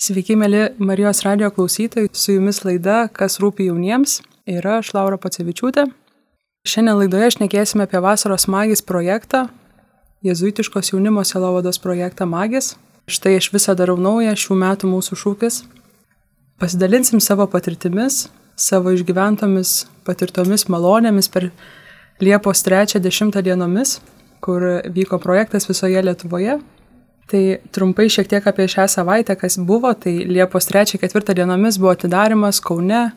[0.00, 4.14] Sveiki, mėly Marijos radio klausytojai, su jumis laida Kas rūpi jauniems
[4.48, 5.84] ir aš Laura Pacevičiūtė.
[6.64, 9.42] Šiandien laidoje šnekėsime apie vasaros magijos projektą,
[10.24, 12.78] jezuitiškos jaunimo selovados projektą Magis.
[13.12, 15.60] Štai aš visą darau naują šių metų mūsų šūkis.
[16.56, 21.50] Pasidalinsim savo patirtimis, savo išgyventomis patirtomis malonėmis per
[22.24, 23.98] Liepos 3-10 dienomis,
[24.40, 26.62] kur vyko projektas visoje Lietuvoje
[27.30, 29.92] Tai trumpai šiek tiek apie šią savaitę, kas buvo.
[29.94, 33.10] Tai Liepos 3-4 dienomis buvo atidarimas Kaune,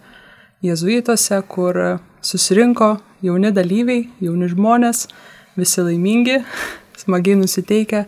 [0.63, 1.79] Jėzuitose, kur
[2.23, 2.93] susirinko
[3.25, 5.07] jauni dalyviai, jauni žmonės,
[5.57, 6.37] visi laimingi,
[7.01, 8.05] smagiai nusiteikę.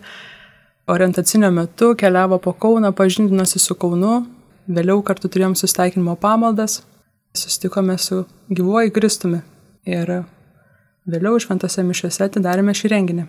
[0.86, 4.22] Orientacinio metu keliavo po Kauną, pažindinosi su Kaunu,
[4.70, 6.84] vėliau kartu turėjom sustaikinimo pamaldas,
[7.34, 8.22] susitikome su
[8.54, 9.42] gyvuoju Kristumi
[9.90, 10.20] ir
[11.06, 13.26] vėliau šventose mišiuose atidarėme šį renginį.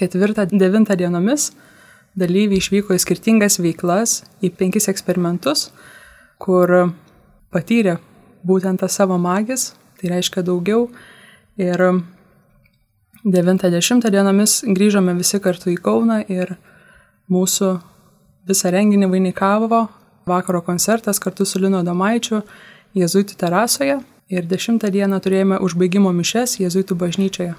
[0.00, 1.50] Ketvirtą, devintą dienomis
[2.18, 5.68] dalyviai išvyko į skirtingas veiklas, į penkis eksperimentus,
[6.42, 6.92] kur
[7.54, 7.98] patyrė
[8.46, 10.88] būtent tą savo magis, tai reiškia daugiau.
[11.58, 11.82] Ir
[13.24, 16.54] 90 dienomis grįžome visi kartu į Kauną ir
[17.30, 17.72] mūsų
[18.48, 19.86] visą renginį vainikavo
[20.28, 22.42] vakaro koncertas kartu su Lino Domaičiu
[22.96, 23.98] Jėzuitų terasoje
[24.32, 27.54] ir 10 dieną turėjome užbaigimo mišes Jėzuitų bažnyčioje.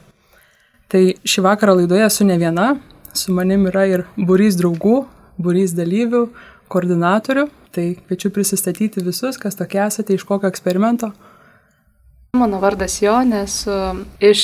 [0.89, 2.72] Tai šį vakarą laidoje esu ne viena,
[3.14, 5.04] Su manim yra ir būrys draugų,
[5.42, 6.28] būrys dalyvių,
[6.70, 7.48] koordinatorių.
[7.70, 11.12] Tai kviečiu prisistatyti visus, kas tokie esate, iš kokio eksperimento.
[12.38, 13.76] Mano vardas Jonė, esu
[14.22, 14.44] iš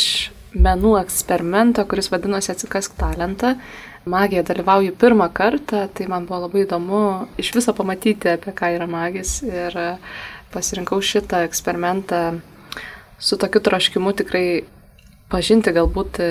[0.56, 3.56] menų eksperimento, kuris vadinosi Atsikask talentą.
[4.06, 7.02] Magija dalyvauju pirmą kartą, tai man buvo labai įdomu
[7.42, 9.40] iš viso pamatyti, apie ką yra magis.
[9.46, 9.74] Ir
[10.54, 12.40] pasirinkau šitą eksperimentą
[13.18, 14.48] su tokiu troškimu tikrai
[15.34, 16.22] pažinti galbūt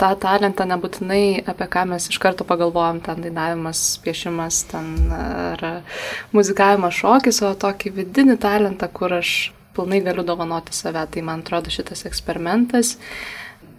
[0.00, 5.64] tą talentą nebūtinai apie ką mes iš karto pagalvojam, ten dainavimas, piešimas, ten ar
[6.36, 11.06] muzikavimas, šokis, o tokį vidinį talentą, kur aš pilnai galiu dovanoti save.
[11.12, 12.96] Tai man atrodo šitas eksperimentas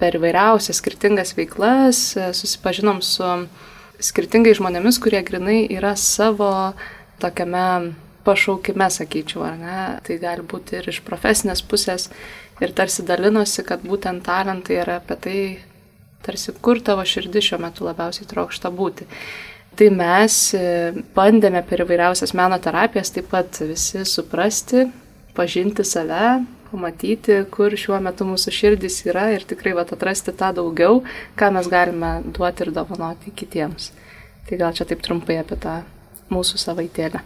[0.01, 2.01] per įvairiausias skirtingas veiklas
[2.37, 3.29] susipažinom su
[4.01, 6.51] skirtingais žmonėmis, kurie grinai yra savo
[7.21, 7.93] tokiame
[8.27, 9.79] pašaukime, sakyčiau, ar ne.
[10.05, 12.09] Tai gali būti ir iš profesinės pusės
[12.61, 15.39] ir tarsi dalinosi, kad būtent talentai yra apie tai,
[16.27, 19.07] tarsi kur tavo širdis šiuo metu labiausiai trokšta būti.
[19.77, 20.61] Tai mes e,
[21.15, 24.87] bandėme per įvairiausias meno terapijas taip pat visi suprasti,
[25.37, 26.39] pažinti save,
[26.71, 31.03] pamatyti, kur šiuo metu mūsų širdis yra ir tikrai vat, atrasti tą daugiau,
[31.37, 33.91] ką mes galime duoti ir dovanoti kitiems.
[34.47, 35.81] Tai gal čia taip trumpai apie tą
[36.33, 37.21] mūsų savaitėlę.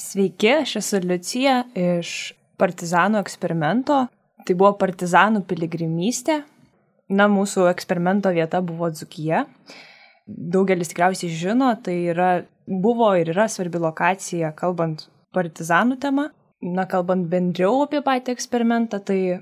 [0.00, 4.06] Sveiki, aš esu Liucija iš Partizanų eksperimento.
[4.44, 6.40] Tai buvo Partizanų piligrimystė,
[7.10, 9.44] Na, mūsų eksperimento vieta buvo Dzukija.
[10.26, 16.28] Daugelis tikriausiai žino, tai yra, buvo ir yra svarbi lokacija, kalbant partizanų tema.
[16.62, 19.40] Na, kalbant bendriau apie patį eksperimentą, tai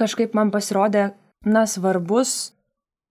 [0.00, 1.10] kažkaip man pasirodė,
[1.44, 2.54] na, svarbus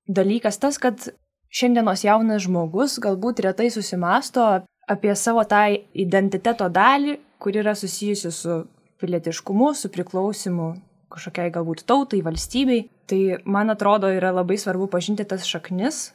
[0.10, 1.12] dalykas tas, kad
[1.54, 4.46] šiandienos jaunas žmogus galbūt retai susimasto
[4.90, 8.64] apie savo tą identiteto dalį, kur yra susijusi su
[9.00, 10.72] pilietiškumu, su priklausimu
[11.14, 12.88] kažkokiai galbūt tautai, valstybei.
[13.10, 16.10] Tai man atrodo yra labai svarbu pažinti tas šaknis.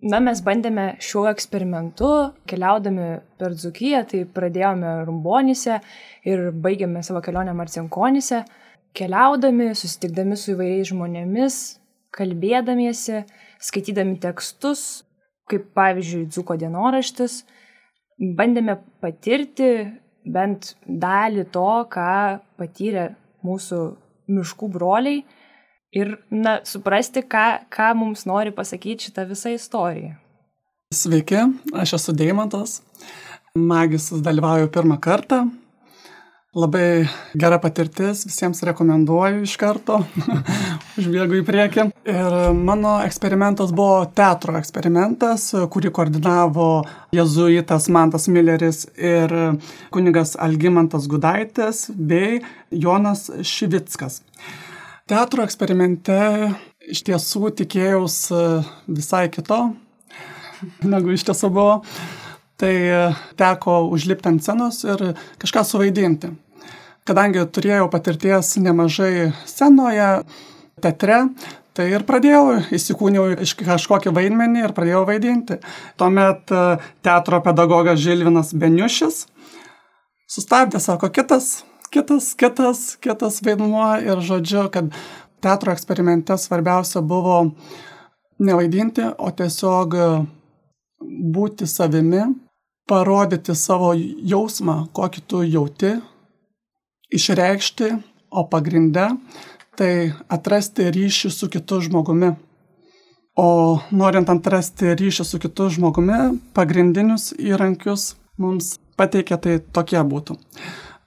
[0.00, 2.08] Na, mes bandėme šiuo eksperimentu,
[2.48, 5.76] keliaudami per Dzukiją, tai pradėjome Rumbonyse
[6.24, 8.40] ir baigėme savo kelionę Marcinkonise,
[8.96, 11.58] keliaudami, susitikdami su įvairiais žmonėmis,
[12.16, 13.26] kalbėdamiesi,
[13.60, 15.04] skaitydami tekstus,
[15.52, 17.42] kaip pavyzdžiui Dzuko dienoraštis,
[18.40, 19.70] bandėme patirti
[20.24, 22.12] bent dalį to, ką
[22.56, 23.10] patyrė
[23.46, 23.80] mūsų
[24.30, 25.22] miškų broliai
[25.96, 30.14] ir, na, suprasti, ką, ką mums nori pasakyti šitą visą istoriją.
[30.94, 31.42] Sveiki,
[31.78, 32.80] aš esu Deimantas,
[33.54, 35.44] magis dalyvauju pirmą kartą.
[36.50, 37.04] Labai
[37.38, 40.00] gera patirtis, visiems rekomenduoju iš karto,
[40.98, 41.84] užbėgu į priekį.
[42.10, 46.66] Ir mano eksperimentas buvo teatro eksperimentas, kurį koordinavo
[47.14, 49.30] jezuitas Mantas Milleris ir
[49.94, 52.40] kunigas Algymantas Gudaitis bei
[52.74, 54.18] Jonas Šivickas.
[55.06, 56.18] Teatro eksperimente
[56.82, 58.42] iš tiesų tikėjausi
[58.90, 59.68] visai kito,
[60.96, 61.78] negu iš tiesų buvo
[62.60, 62.74] tai
[63.40, 65.10] teko užlipti ant scenos ir
[65.40, 66.34] kažką suvaidinti.
[67.08, 70.10] Kadangi turėjau patirties nemažai scenoje,
[70.84, 71.22] teatre,
[71.76, 75.58] tai ir pradėjau, įsikūniau iš kažkokį vaidmenį ir pradėjau vaidinti.
[76.00, 76.64] Tuomet e,
[77.06, 79.24] teatro pedagogas Žilvinas Beniušis
[80.30, 84.92] sustabdė, sako, kitas, kitas, kitas, kitas vaidmuo ir žodžiu, kad
[85.42, 87.40] teatro eksperimente svarbiausia buvo
[88.40, 89.96] nevaidinti, o tiesiog
[91.34, 92.22] būti savimi,
[92.90, 95.94] parodyti savo jausmą, kokį tu jauti,
[97.14, 97.90] išreikšti,
[98.30, 99.08] o pagrinde
[99.78, 102.34] tai atrasti ryšį su kitu žmogumi.
[103.38, 106.18] O norint atrasti ryšį su kitu žmogumi,
[106.54, 110.36] pagrindinius įrankius mums pateikia tai tokie būtų.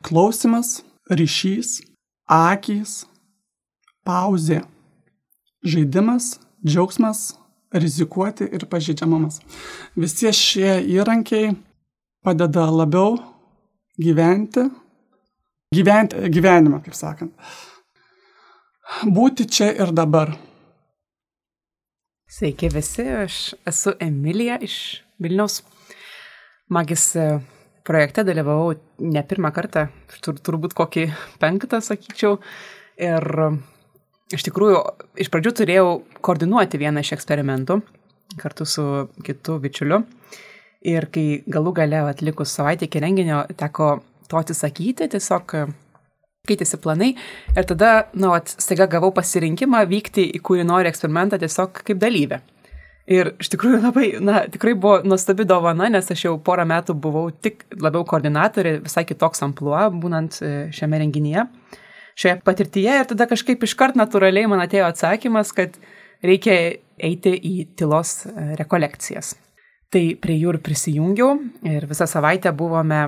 [0.03, 0.81] Klausimas,
[1.11, 1.81] ryšys,
[2.27, 3.03] akys,
[4.07, 4.63] pauzė,
[5.63, 7.33] žaidimas, džiaugsmas,
[7.73, 9.39] rizikuoti ir pažydžiamumas.
[9.95, 11.53] Visi šie įrankiai
[12.23, 13.17] padeda labiau
[13.99, 14.65] gyventi,
[15.75, 17.33] gyventi gyvenimą, kaip sakant.
[19.03, 20.33] Būti čia ir dabar.
[22.33, 23.39] Sveiki visi, aš
[23.69, 24.75] esu Emilija iš
[25.21, 25.61] Vilniaus.
[26.73, 27.27] Magis e,
[27.85, 28.73] projekte dalyvavau
[29.03, 29.85] ne pirmą kartą,
[30.23, 31.07] tur, turbūt kokį
[31.41, 32.39] penktą, sakyčiau.
[32.97, 33.27] Ir
[34.33, 34.79] iš tikrųjų,
[35.21, 35.89] iš pradžių turėjau
[36.25, 37.81] koordinuoti vieną iš eksperimentų
[38.37, 38.83] kartu su
[39.25, 40.01] kitu bičiuliu.
[40.83, 43.95] Ir kai galų gale atlikus savaitę iki renginio teko
[44.27, 45.55] to atsisakyti, tiesiog
[46.47, 47.13] keitėsi planai
[47.55, 52.41] ir tada, na, nu, staiga gavau pasirinkimą vykti į kurį nori eksperimentą tiesiog kaip dalyvė.
[53.13, 57.29] Ir iš tikrųjų labai, na, tikrai buvo nuostabi dovana, nes aš jau porą metų buvau
[57.31, 61.47] tik labiau koordinatorė, visai kitoks ampluo, būnant e, šiame renginyje
[62.15, 65.77] šioje patirtyje ir tada kažkaip iškart natūraliai man atėjo atsakymas, kad
[66.25, 66.57] reikia
[67.03, 69.33] eiti į tylos e, rekolekcijas.
[69.93, 71.35] Tai prie jų ir prisijungiau
[71.69, 73.03] ir visą savaitę buvome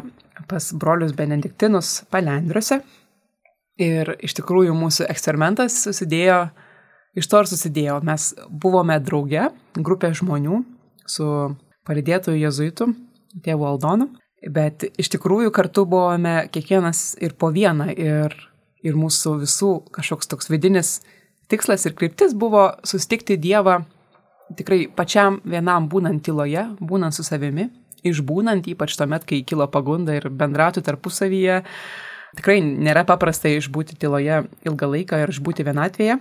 [0.45, 2.83] pas brolius Benediktinus Palendriuose.
[3.81, 6.43] Ir iš tikrųjų mūsų eksperimentas susidėjo,
[7.17, 7.95] iš to ir susidėjo.
[8.05, 10.61] Mes buvome drauge, grupė žmonių
[11.09, 11.25] su
[11.89, 12.87] palidėtojų jezuitų,
[13.45, 14.11] tėvu Aldonu,
[14.53, 18.37] bet iš tikrųjų kartu buvome kiekvienas ir po vieną ir
[18.85, 20.99] ir mūsų visų kažkoks toks vidinis
[21.49, 23.79] tikslas ir kryptis buvo sustikti Dievą
[24.53, 27.69] tikrai pačiam vienam būnant tyloje, būnant su savimi,
[28.05, 31.63] išbūnant ypač tuomet, kai kilo pagunda ir bendrauti tarpusavyje.
[32.35, 36.19] Tikrai nėra paprasta išbūti tyloje ilgą laiką ir išbūti vienatvėje,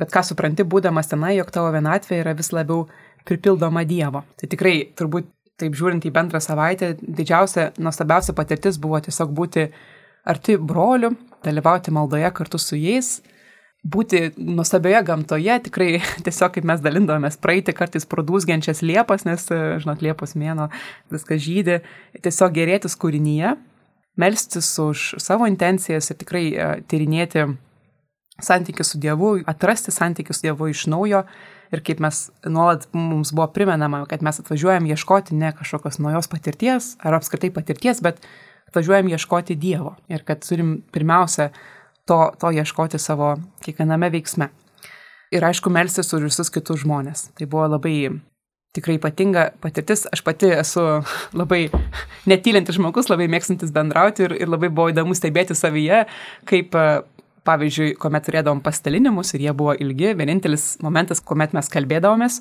[0.00, 2.86] bet ką supranti, būdamas tenai, jog tavo vienatvė yra vis labiau
[3.28, 4.24] pripildoma Dievo.
[4.40, 5.28] Tai tikrai turbūt
[5.60, 9.68] taip žiūrint į bendrą savaitę, didžiausia, nuostabiausia patirtis buvo tiesiog būti
[10.26, 11.12] arti brolių,
[11.44, 13.20] dalyvauti maldoje kartu su jais,
[13.84, 15.90] būti nuostabioje gamtoje, tikrai
[16.26, 19.46] tiesiog kaip mes dalindavomės, praeiti kartais prodūsgiančias liepas, nes,
[19.84, 20.70] žinot, liepos mėno
[21.12, 21.82] viskas žydė,
[22.24, 23.54] tiesiog gerėtis kūrinyje,
[24.20, 27.48] melstis už savo intencijas ir tikrai e, tyrinėti
[28.42, 31.24] santykių su Dievu, atrasti santykių su Dievu iš naujo.
[31.74, 36.92] Ir kaip mes nuolat mums buvo primenama, kad mes atvažiuojam ieškoti ne kažkokios naujos patirties
[37.02, 38.20] ar apskritai patirties, bet
[38.68, 39.96] atvažiuojam ieškoti Dievo.
[40.12, 41.48] Ir kad turim pirmiausia
[42.08, 43.34] to, to ieškoti savo
[43.64, 44.50] kiekviename veiksme.
[45.34, 47.28] Ir aišku, melstis už visus kitus žmonės.
[47.34, 47.96] Tai buvo labai
[48.74, 50.04] tikrai ypatinga patirtis.
[50.12, 50.82] Aš pati esu
[51.36, 51.68] labai
[52.30, 56.04] netylintis žmogus, labai mėgstantis bendrauti ir, ir labai buvo įdomu stebėti savyje,
[56.50, 56.76] kaip
[57.44, 62.40] pavyzdžiui, kuomet turėdavom pastalinimus ir jie buvo ilgi, vienintelis momentas, kuomet mes kalbėdavomės,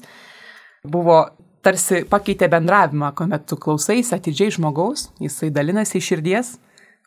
[0.88, 1.26] buvo
[1.64, 6.56] tarsi pakeitė bendravimą, kuomet tu klausaisi atidžiai žmogaus, jisai dalinasi iš širdies,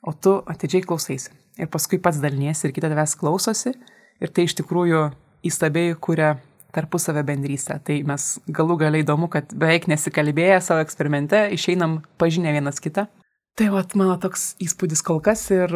[0.07, 1.33] o tu atidžiai klausaisi.
[1.57, 3.73] Ir paskui pats daliniesi ir kita tavęs klausosi
[4.21, 5.07] ir tai iš tikrųjų
[5.47, 6.37] įstabiai kuria
[6.77, 7.79] tarpusavę bendrystę.
[7.85, 13.07] Tai mes galų galiai įdomu, kad beveik nesikalbėję savo eksperimente išeinam pažinę vienas kitą.
[13.57, 15.73] Tai vat mano toks įspūdis kol kas ir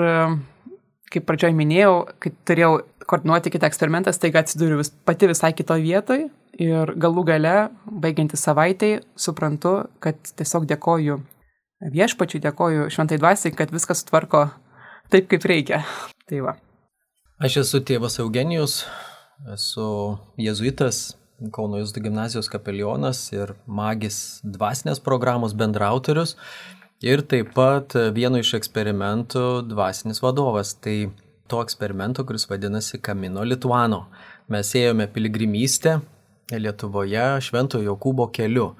[1.10, 2.74] kaip pradžioj minėjau, kai turėjau
[3.10, 6.28] koordinuoti kitą eksperimentą, staiga atsidūriu vis, pati visai kitoje vietoje
[6.60, 7.54] ir galų gale,
[7.88, 11.18] baigianti savaitai, suprantu, kad tiesiog dėkoju
[11.94, 14.50] viešpačiui, dėkoju šventai dvasiai, kad viskas sutvarko
[15.12, 15.84] taip, kaip reikia.
[16.30, 16.56] Tai va.
[17.40, 18.82] Aš esu tėvas Eugenijus,
[19.54, 19.88] esu
[20.40, 21.10] jezuitas,
[21.48, 26.34] Kauno Jėzų gimnazijos kapelionas ir magis dvasinės programos bendrautorius
[27.00, 30.74] ir taip pat vieno iš eksperimentų dvasinis vadovas.
[30.76, 31.08] Tai
[31.48, 34.02] to eksperimento, kuris vadinasi Kamino Lituano.
[34.52, 36.02] Mes ėjome piligrimystę
[36.52, 38.74] Lietuvoje Šventojo Jokūbo keliu.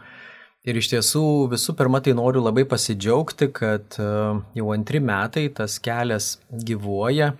[0.68, 4.08] Ir iš tiesų visų pirma, tai noriu labai pasidžiaugti, kad e,
[4.58, 7.30] jau antri metai tas kelias gyvuoja,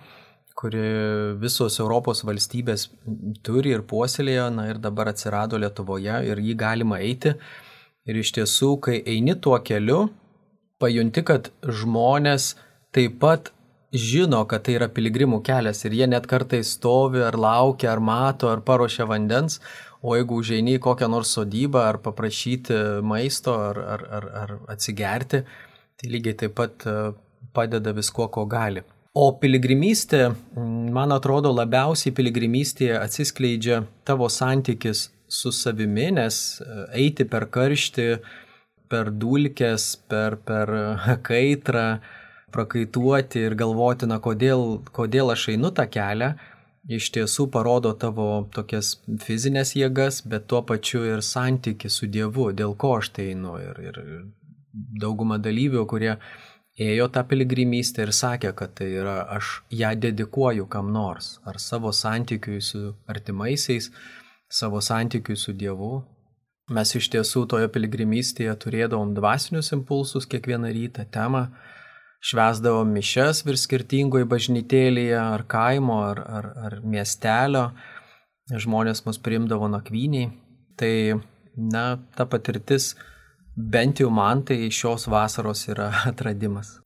[0.57, 0.81] kuri
[1.41, 2.87] visos Europos valstybės
[3.45, 7.35] turi ir puoselėjo, na ir dabar atsirado Lietuvoje ir jį galima eiti.
[8.09, 10.07] Ir iš tiesų, kai eini tuo keliu,
[10.81, 12.55] pajunti, kad žmonės
[12.89, 13.53] taip pat
[13.93, 18.49] žino, kad tai yra piligrimų kelias ir jie net kartais stovi ar laukia, ar mato,
[18.49, 19.59] ar paruošia vandens,
[20.01, 25.43] O jeigu užeini į kokią nors sodybą ar paprašyti maisto ar, ar, ar, ar atsigerti,
[25.97, 26.95] tai lygiai taip pat e,
[27.53, 28.81] padeda viskuo, ko gali.
[29.13, 30.23] O piligrimystė,
[30.95, 38.07] man atrodo, labiausiai piligrimystėje atsiskleidžia tavo santykis su savimi, nes e, eiti per karštį,
[38.91, 40.73] per dulkes, per, per
[41.27, 41.85] kaitrą,
[42.51, 46.33] prakaituoti ir galvoti, na kodėl, kodėl aš einu tą kelią,
[46.89, 52.75] iš tiesų parodo tavo tokias fizinės jėgas, bet tuo pačiu ir santyki su Dievu, dėl
[52.75, 53.57] ko aš tai einu.
[53.61, 53.99] Ir, ir
[55.01, 56.15] dauguma dalyvių, kurie
[56.81, 61.91] ėjo tą piligrimystę ir sakė, kad tai yra aš ją dedikuoju kam nors, ar savo
[61.91, 63.91] santykiui su artimaisiais,
[64.49, 66.01] savo santykiui su Dievu.
[66.71, 71.49] Mes iš tiesų toje piligrimystėje turėdavom dvasinius impulsus kiekvieną rytą, temą,
[72.21, 77.71] švesdavom mišes vir skirtingoje bažnytėlėje, ar kaimo, ar, ar, ar miestelio,
[78.51, 80.29] žmonės mus priimdavo nakvyniai.
[80.77, 80.93] Tai,
[81.57, 81.85] na,
[82.15, 82.93] ta patirtis
[83.55, 86.77] bent jau man tai šios vasaros yra atradimas.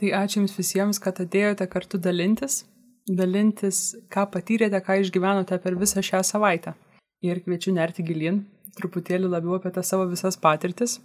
[0.00, 2.62] Tai ačiū Jums visiems, kad atėjote kartu dalintis,
[3.08, 6.74] dalintis, ką patyrėte, ką išgyvenote per visą šią savaitę.
[7.22, 8.40] Ir kviečiu nerti gilin,
[8.78, 10.96] truputėlį labiau apie tas savo visas patirtis.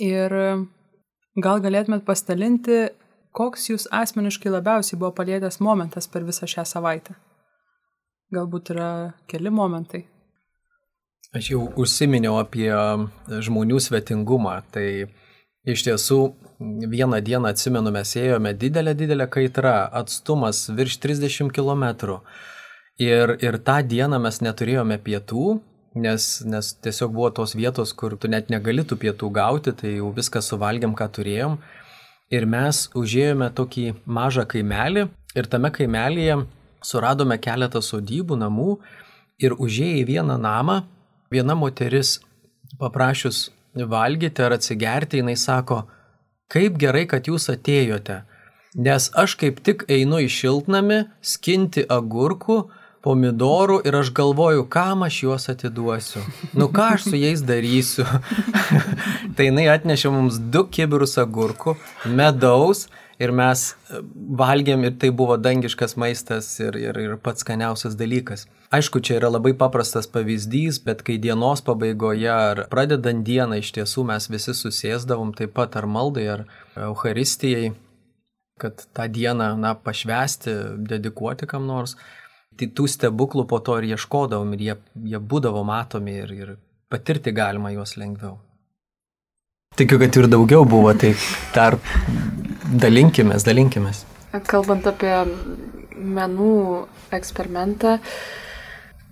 [0.00, 0.30] Ir
[1.44, 2.90] gal galėtumėt pastalinti,
[3.36, 7.16] koks jūs asmeniškai labiausiai buvo palėtęs momentas per visą šią savaitę.
[8.34, 8.90] Galbūt yra
[9.30, 10.04] keli momentai.
[11.34, 12.70] Aš jau užsiminiau apie
[13.46, 14.56] žmonių svetingumą.
[14.74, 14.86] Tai
[15.70, 16.18] iš tiesų
[16.90, 22.18] vieną dieną atsimenu, mes ėjome didelę, didelę kaitrą, atstumas virš 30 km.
[23.00, 25.60] Ir, ir tą dieną mes neturėjome pietų,
[25.94, 30.12] nes, nes tiesiog buvo tos vietos, kur tu net negali tų pietų gauti, tai jau
[30.14, 31.58] viską suvalgiam, ką turėjom.
[32.30, 36.44] Ir mes užėjome tokį mažą kaimelį ir tame kaimelėje
[36.86, 38.76] suradome keletą sodybų, namų
[39.42, 40.82] ir užėję į vieną namą,
[41.30, 42.18] viena moteris
[42.78, 45.84] paprašius valgyti ar atsigerti, jinai sako,
[46.50, 48.22] kaip gerai, kad jūs atėjote,
[48.74, 52.62] nes aš kaip tik einu į šiltnamį skinti agurkų,
[53.04, 56.22] pomidorų ir aš galvoju, kam aš juos atiduosiu.
[56.52, 58.06] Nu ką aš su jais darysiu.
[59.36, 62.88] tai jinai atnešė mums du kibirus agurkų, medaus
[63.20, 64.00] ir mes e,
[64.40, 68.46] valgėm ir tai buvo dangiškas maistas ir, ir, ir pats skaniausias dalykas.
[68.74, 74.06] Aišku, čia yra labai paprastas pavyzdys, bet kai dienos pabaigoje ar pradedant dieną iš tiesų
[74.12, 76.44] mes visi susėsdavom taip pat ar maldai, ar
[76.78, 77.72] Euharistijai,
[78.60, 80.54] kad tą dieną, na, pašvesti,
[80.88, 81.96] dedikuoti kam nors
[82.68, 84.76] tų stebuklų po to ir ieškodavom ir jie,
[85.14, 86.54] jie būdavo matomi ir, ir
[86.92, 88.36] patirti galima juos lengviau.
[89.78, 91.14] Tikiu, kad ir daugiau buvo, tai
[91.54, 91.78] dar
[92.82, 94.04] dalinkimės, dalinkimės.
[94.50, 95.14] Kalbant apie
[95.96, 96.52] menų
[97.14, 97.96] eksperimentą,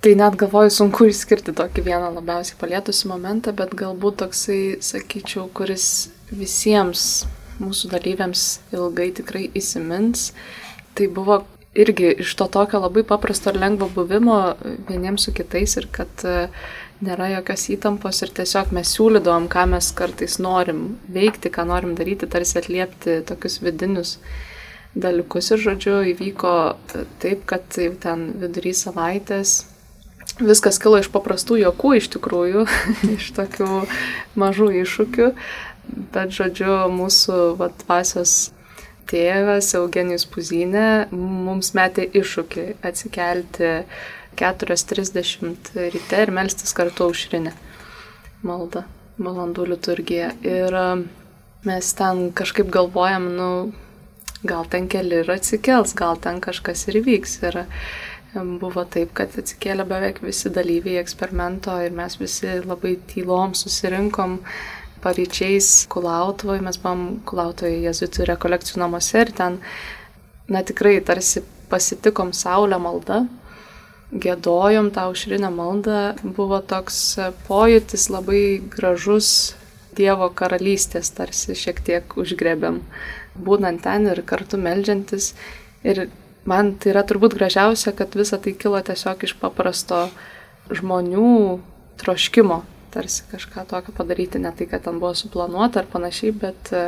[0.03, 6.11] tai net galvoju sunku išskirti tokį vieną labiausiai palėtusi momentą, bet galbūt toksai, sakyčiau, kuris
[6.31, 7.27] visiems
[7.63, 10.33] mūsų dalyviams ilgai tikrai įsimins.
[10.99, 11.43] Tai buvo
[11.79, 14.39] irgi iš to tokio labai paprasto ir lengvo buvimo
[14.89, 16.49] vieniems su kitais ir kad e,
[17.05, 22.27] nėra jokios įtampos ir tiesiog mes siūlydavom, ką mes kartais norim veikti, ką norim daryti,
[22.27, 24.17] tarsi atliepti tokius vidinius
[24.99, 25.53] dalykus.
[25.55, 26.55] Ir žodžiu įvyko
[27.23, 29.61] taip, kad jau ten vidury savaitės
[30.39, 32.67] viskas kilo iš paprastų jokų iš tikrųjų,
[33.17, 33.83] iš tokių
[34.39, 35.33] mažų iššūkių,
[36.15, 38.39] bet žodžiu mūsų vatvasios
[39.09, 43.73] tėvas Eugenijus Puzinė mums metė iššūkį atsikelti
[44.39, 47.55] 4.30 ryte ir melstis kartu aušrinę
[48.47, 48.85] maldą,
[49.19, 50.31] valandų liturgiją.
[50.47, 51.07] Ir um,
[51.67, 53.51] mes ten kažkaip galvojam, nu,
[54.47, 57.39] gal ten keli ir atsikels, gal ten kažkas ir vyks.
[57.49, 57.65] Ir
[58.39, 64.39] um, buvo taip, kad atsikėlė beveik visi dalyviai eksperimento ir mes visi labai tylom susirinkom
[65.03, 69.59] paryčiais Kulautoje, mes buvom Kulautoje jezuitų rekolekcijų namuose ir ten,
[70.49, 73.27] na tikrai tarsi pasitikom Saulę maldą,
[74.13, 79.55] gėdojom tą aušrinę maldą, buvo toks pojūtis labai gražus
[79.99, 82.83] Dievo karalystės, tarsi šiek tiek užgrebėm,
[83.35, 85.33] būnant ten ir kartu melžiantis.
[85.83, 86.07] Ir
[86.47, 90.07] man tai yra turbūt gražiausia, kad visa tai kilo tiesiog iš paprasto
[90.71, 91.59] žmonių
[91.99, 96.85] troškimo tarsi kažką tokio padaryti, ne tai, kad ten buvo suplanuota ar panašiai, bet e,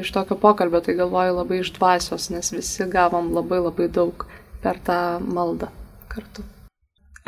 [0.00, 4.26] iš tokio pokalbio tai galvoju labai iš dvasios, nes visi gavom labai labai daug
[4.62, 5.70] per tą maldą
[6.10, 6.44] kartu.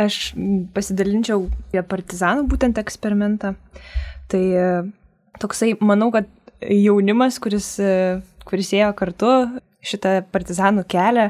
[0.00, 0.32] Aš
[0.74, 3.54] pasidalinčiau apie partizanų būtent eksperimentą.
[4.32, 4.70] Tai e,
[5.42, 6.30] toksai, manau, kad
[6.62, 9.32] jaunimas, kuris, e, kuris ėjo kartu
[9.82, 11.28] šitą partizanų kelią,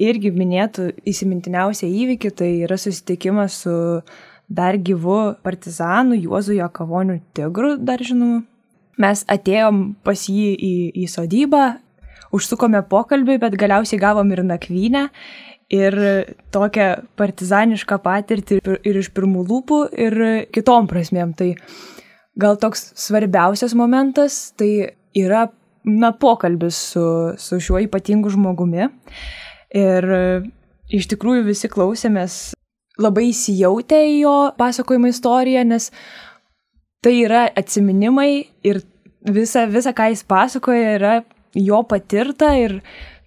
[0.00, 3.74] irgi minėtų įsimintiniausią įvykį, tai yra susitikimas su
[4.48, 8.42] dar gyvu partizanu Juozu Jokavoniu Tigru, dar žinomu.
[9.00, 11.62] Mes atėjom pas jį į, į sodybą,
[12.36, 15.08] užsukome pokalbį, bet galiausiai gavom ir nakvynę.
[15.72, 15.96] Ir
[16.52, 20.16] tokią partizanišką patirtį ir iš pirmų lūpų, ir
[20.52, 21.32] kitom prasmėm.
[21.32, 21.54] Tai
[22.36, 25.46] gal toks svarbiausias momentas tai yra,
[25.88, 27.04] na, pokalbis su,
[27.40, 28.90] su šiuo ypatingu žmogumi.
[29.72, 30.08] Ir
[30.92, 32.52] iš tikrųjų visi klausėmės
[33.00, 35.90] labai įsijautę į jo pasakojimą istoriją, nes
[37.02, 38.82] tai yra atsiminimai ir
[39.24, 41.14] visa, visa, ką jis pasakoja, yra
[41.54, 42.80] jo patirta ir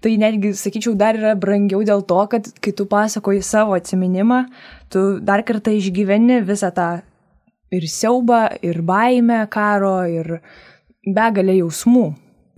[0.06, 4.44] tai netgi, sakyčiau, dar yra brangiau dėl to, kad kai tu pasakoji savo atsiminimą,
[4.94, 6.90] tu dar kartą išgyveni visą tą
[7.74, 10.40] ir siaubą, ir baimę karo, ir
[11.06, 12.06] begalę jausmų.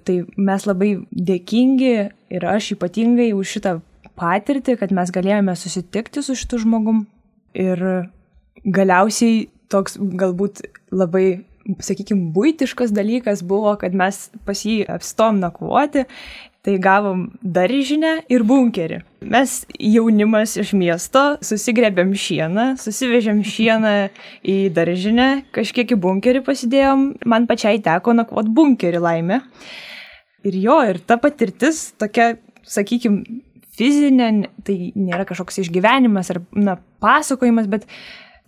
[0.08, 1.96] Tai mes labai dėkingi
[2.36, 3.78] ir aš ypatingai už šitą
[4.18, 7.06] patirtį, kad mes galėjome susitikti su šitu žmogum.
[7.58, 7.82] Ir
[8.66, 11.44] galiausiai toks galbūt labai,
[11.84, 16.06] sakykime, būtiškas dalykas buvo, kad mes pas jį apstom nakvoti
[16.68, 18.98] Tai gavom daržinę ir bunkerį.
[19.32, 23.94] Mes jaunimas iš miesto susigrėbėm šieną, susivežėm šieną
[24.44, 29.40] į daržinę, kažkiek į bunkerį pasidėjom, man pačiai teko nakvot bunkerį laimę.
[30.44, 32.34] Ir jo, ir ta patirtis tokia,
[32.68, 33.40] sakykime,
[33.78, 37.88] fizinė, tai nėra kažkoks išgyvenimas ar na, pasakojimas, bet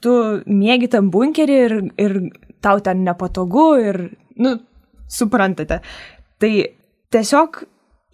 [0.03, 0.13] tu
[0.48, 2.17] mėgi tam bunkerį ir, ir
[2.63, 4.01] tau ten nepatogu ir,
[4.39, 4.57] nu,
[5.09, 5.81] suprantate.
[6.39, 6.51] Tai
[7.13, 7.63] tiesiog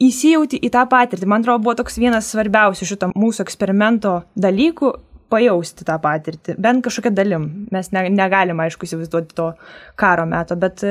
[0.03, 1.27] įsijauti į tą patirtį.
[1.29, 4.93] Man atrodo, buvo toks vienas svarbiausių šito mūsų eksperimento dalykų-
[5.31, 7.67] pajausti tą patirtį, bent kažkokią dalim.
[7.71, 9.53] Mes ne, negalim, aišku, įsivaizduoti to
[9.95, 10.83] karo meto, bet,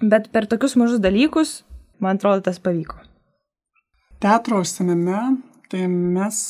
[0.00, 1.62] bet per tokius mažus dalykus,
[2.00, 3.11] man atrodo, tas pavyko.
[4.22, 5.18] Teatro užsienime,
[5.72, 6.44] tai mes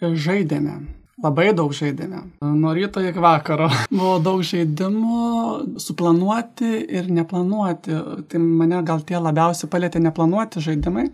[0.00, 0.78] žaidėme
[1.22, 2.24] Labai daug žaidėme.
[2.42, 3.68] Nuo ryto iki vakaro.
[3.94, 8.00] Buvo daug žaidimų, suplanuoti ir neplanuoti.
[8.30, 11.06] Tai mane gal tie labiausiai palėtė neplanuoti žaidimai,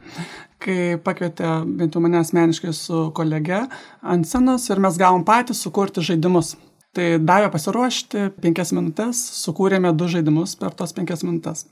[0.63, 3.61] kai pakvietė bent jau mane asmeniškai su kolege
[4.01, 6.57] ant scenos ir mes gavom patys sukurti žaidimus.
[6.97, 11.69] Tai davė pasiruošti penkias minutės, sukūrėme du žaidimus per tos penkias minutės.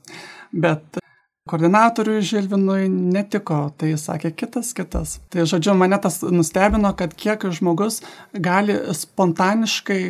[0.52, 1.00] Bet
[1.48, 5.18] koordinatoriui Žilvinui netiko, tai sakė kitas, kitas.
[5.32, 10.02] Tai žodžiu, mane tas nustebino, kad kiek žmogus gali spontaniškai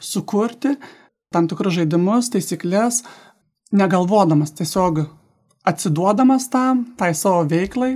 [0.00, 0.76] sukurti
[1.30, 3.04] tam tikrus žaidimus, taisyklės,
[3.70, 5.04] negalvodamas, tiesiog
[5.70, 7.92] atsiduodamas tam, tai savo veiklai,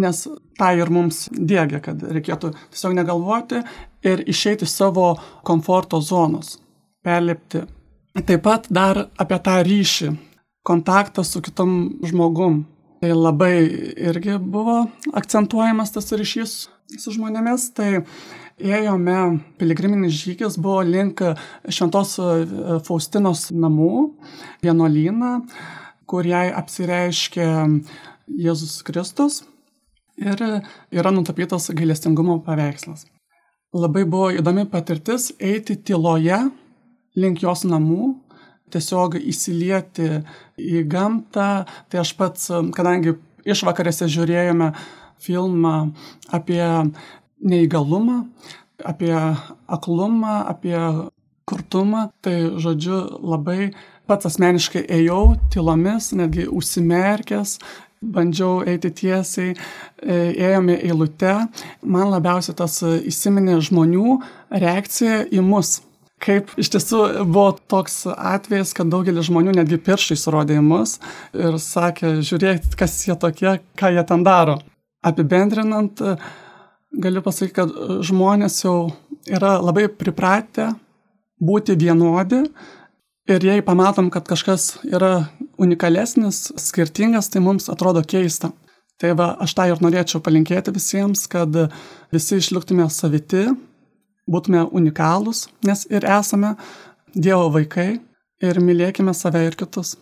[0.00, 0.22] nes
[0.56, 3.60] tai ir mums dėgia, kad reikėtų tiesiog negalvoti
[4.06, 5.10] ir išeiti iš savo
[5.44, 6.56] komforto zonos,
[7.04, 7.66] perlipti.
[8.16, 10.14] Taip pat dar apie tą ryšį
[10.66, 11.76] kontaktas su kitom
[12.06, 12.64] žmogum.
[13.00, 13.54] Tai labai
[14.08, 16.54] irgi buvo akcentuojamas tas ryšys
[16.98, 17.68] su žmonėmis.
[17.76, 17.90] Tai
[18.56, 19.18] ėjome,
[19.60, 21.20] piligriminis žygis buvo link
[21.68, 22.16] Šventos
[22.88, 23.90] Faustinos namų,
[24.64, 25.32] vienuolyną,
[26.08, 27.50] kur jai apsireiškė
[28.26, 29.42] Jėzus Kristus
[30.16, 30.40] ir
[30.90, 33.04] yra nutapytas gailestingumo paveikslas.
[33.76, 36.38] Labai buvo įdomi patirtis eiti tyloje
[37.16, 38.14] link jos namų,
[38.72, 40.22] tiesiog įsilieti
[40.56, 41.64] į gamtą.
[41.90, 43.16] Tai aš pats, kadangi
[43.46, 44.72] išvakarėse žiūrėjome
[45.22, 45.76] filmą
[46.34, 46.64] apie
[47.46, 48.22] neįgalumą,
[48.84, 49.14] apie
[49.66, 50.78] aklumą, apie
[51.46, 53.70] kurtumą, tai žodžiu labai
[54.06, 57.56] pats asmeniškai ėjau tylomis, netgi užsimerkęs,
[58.02, 60.16] bandžiau eiti tiesiai, e,
[60.48, 61.34] ėjome eilute.
[61.82, 64.18] Man labiausiai tas įsiminė žmonių
[64.50, 65.80] reakcija į mus
[66.22, 70.96] kaip iš tiesų buvo toks atvejis, kad daugelis žmonių netgi pirštai surodė į mus
[71.36, 74.58] ir sakė, žiūrėkit, kas jie tokie, ką jie ten daro.
[75.06, 76.00] Apibendrinant,
[76.96, 77.74] galiu pasakyti, kad
[78.08, 78.78] žmonės jau
[79.26, 80.72] yra labai pripratę
[81.42, 82.42] būti vienodi
[83.28, 85.28] ir jei pamatom, kad kažkas yra
[85.60, 88.52] unikalesnis, skirtingas, tai mums atrodo keista.
[88.96, 91.52] Tai va, aš tą ir norėčiau palinkėti visiems, kad
[92.14, 93.50] visi išliktume saviti,
[94.30, 96.56] būtume unikalūs, nes ir esame
[97.16, 97.96] Dievo vaikai
[98.44, 99.94] ir mylėkime save ir kitus.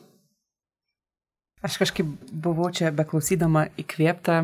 [1.65, 2.09] Aš kažkaip
[2.45, 4.43] buvau čia beklausydama įkvėpta,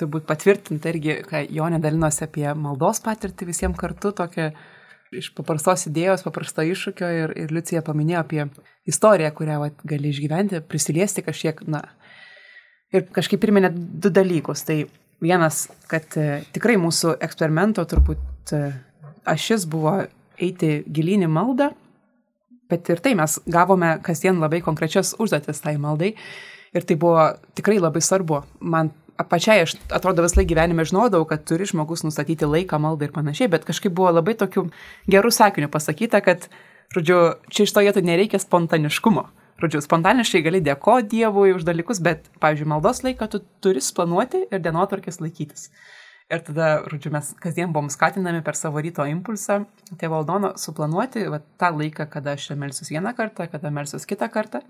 [0.00, 4.50] turbūt patvirtinta irgi, ką Jonė dalinosi apie maldos patirtį visiems kartu, tokia
[5.14, 8.42] iš paprastos idėjos, paprasto iššūkio ir, ir Liucija paminėjo apie
[8.90, 11.84] istoriją, kurią vat, gali išgyventi, prisiliesti kažkiek, na.
[12.94, 14.64] Ir kažkaip priminė du dalykus.
[14.66, 14.80] Tai
[15.22, 18.62] vienas, kad e, tikrai mūsų eksperimento turbūt e,
[19.26, 19.98] ašis buvo
[20.40, 21.70] eiti gilinį maldą,
[22.70, 26.14] bet ir tai mes gavome kasdien labai konkrečias užduotis tai maldai
[26.76, 28.42] ir tai buvo tikrai labai svarbu.
[28.60, 28.92] Man
[29.24, 33.48] pačiai aš atrodo visą laiką gyvenime žinodavau, kad turi žmogus nustatyti laiką maldai ir panašiai,
[33.52, 34.66] bet kažkaip buvo labai tokių
[35.08, 36.48] gerų sakinių pasakyta, kad,
[36.94, 39.28] žodžiu, čia iš to vietų nereikia spontaniškumo.
[39.56, 44.60] Žodžiu, spontaniškai gali dėkoti Dievui už dalykus, bet, pavyzdžiui, maldos laiką tu turi planuoti ir
[44.60, 45.70] dienotvarkės laikytis.
[46.26, 49.60] Ir tada, žodžiu, mes kasdien buvom skatinami per savo ryto impulsą
[50.00, 54.64] tėvo Aldono suplanuoti va, tą laiką, kada aš melsius vieną kartą, kada melsius kitą kartą.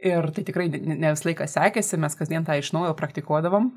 [0.00, 3.68] Ir tai tikrai ne vis laiką sekėsi, mes kasdien tą iš naujo praktikuodavom.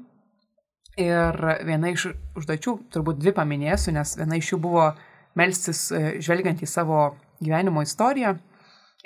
[0.98, 1.36] Ir
[1.68, 2.08] viena iš
[2.40, 4.88] užduočių, turbūt dvi paminėsiu, nes viena iš jų buvo
[5.38, 7.02] melstis e, žvelgiant į savo
[7.44, 8.38] gyvenimo istoriją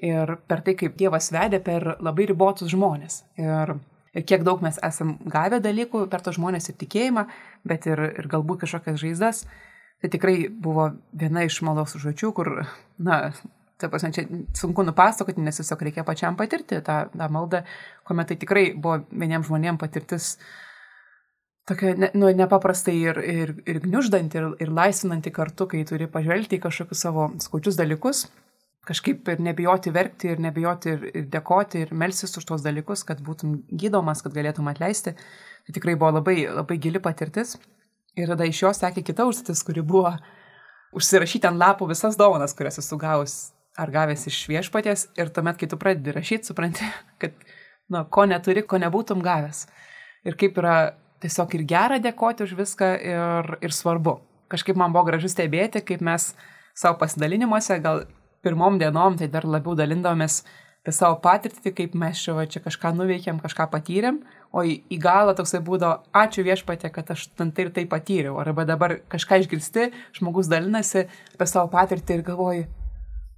[0.06, 3.24] ir per tai, kaip Dievas vedė per labai ribotus žmonės.
[3.42, 3.74] Ir
[4.14, 7.26] kiek daug mes esam gavę dalykų per tos žmonės ir tikėjimą,
[7.68, 9.46] bet ir, ir galbūt kažkokias žaizdas.
[10.02, 12.50] Tai tikrai buvo viena iš maldos užduočių, kur,
[12.98, 13.20] na,
[13.80, 14.26] tai prasme, čia
[14.58, 17.62] sunku nupasakoti, nes tiesiog reikia pačiam patirti tą, tą maldą,
[18.08, 20.36] kuomet tai tikrai buvo vieniems žmonėms patirtis
[21.70, 26.58] tokia ne, nu, nepaprastai ir, ir, ir gniuždanti, ir, ir laisvinanti kartu, kai turi pažvelgti
[26.58, 28.26] į kažkokius savo skaučius dalykus
[28.88, 33.22] kažkaip ir nebijoti verkti, ir nebijoti ir, ir dėkoti, ir melsis už tuos dalykus, kad
[33.24, 35.14] būtum gydomas, kad galėtum atleisti.
[35.68, 37.58] Tai tikrai buvo labai, labai gili patirtis.
[38.18, 40.16] Ir tada iš jos sekė kita užduotis, kuri buvo
[40.98, 43.36] užsirašyti ant lapų visas dovanas, kurias esu gavus
[43.80, 45.08] ar gavęs iš viešpatės.
[45.20, 46.88] Ir tuomet, kai tu pradedi rašyti, supranti,
[47.22, 47.38] kad,
[47.92, 49.68] na, ko neturi, ko nebūtum gavęs.
[50.28, 50.76] Ir kaip yra
[51.22, 54.18] tiesiog ir gera dėkoti už viską ir, ir svarbu.
[54.52, 56.32] Kažkaip man buvo gražu stebėti, kaip mes
[56.76, 58.04] savo pasidalinimuose, gal
[58.44, 60.42] pirmom dienom tai dar labiau dalindavomės
[60.82, 64.18] apie savo patirtį, kaip mes čia, va, čia kažką nuveikėm, kažką patyrėm,
[64.50, 68.40] o į, į galą toksai būdavo, ačiū viešpatė, kad aš tai ir tai patyriau.
[68.42, 72.66] Arba dabar kažką išgirsti, žmogus dalinasi apie savo patirtį ir galvoji,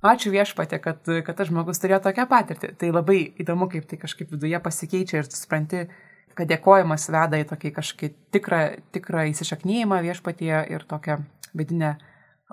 [0.08, 2.74] ačiū viešpatė, kad, kad tas žmogus turėjo tokią patirtį.
[2.80, 5.88] Tai labai įdomu, kaip tai kažkaip viduje pasikeičia ir tu supranti,
[6.34, 11.20] kad dėkojimas veda į tokį kažkokį tikrą, tikrą įsišaknyjimą viešpatyje ir tokią
[11.60, 11.98] vidinę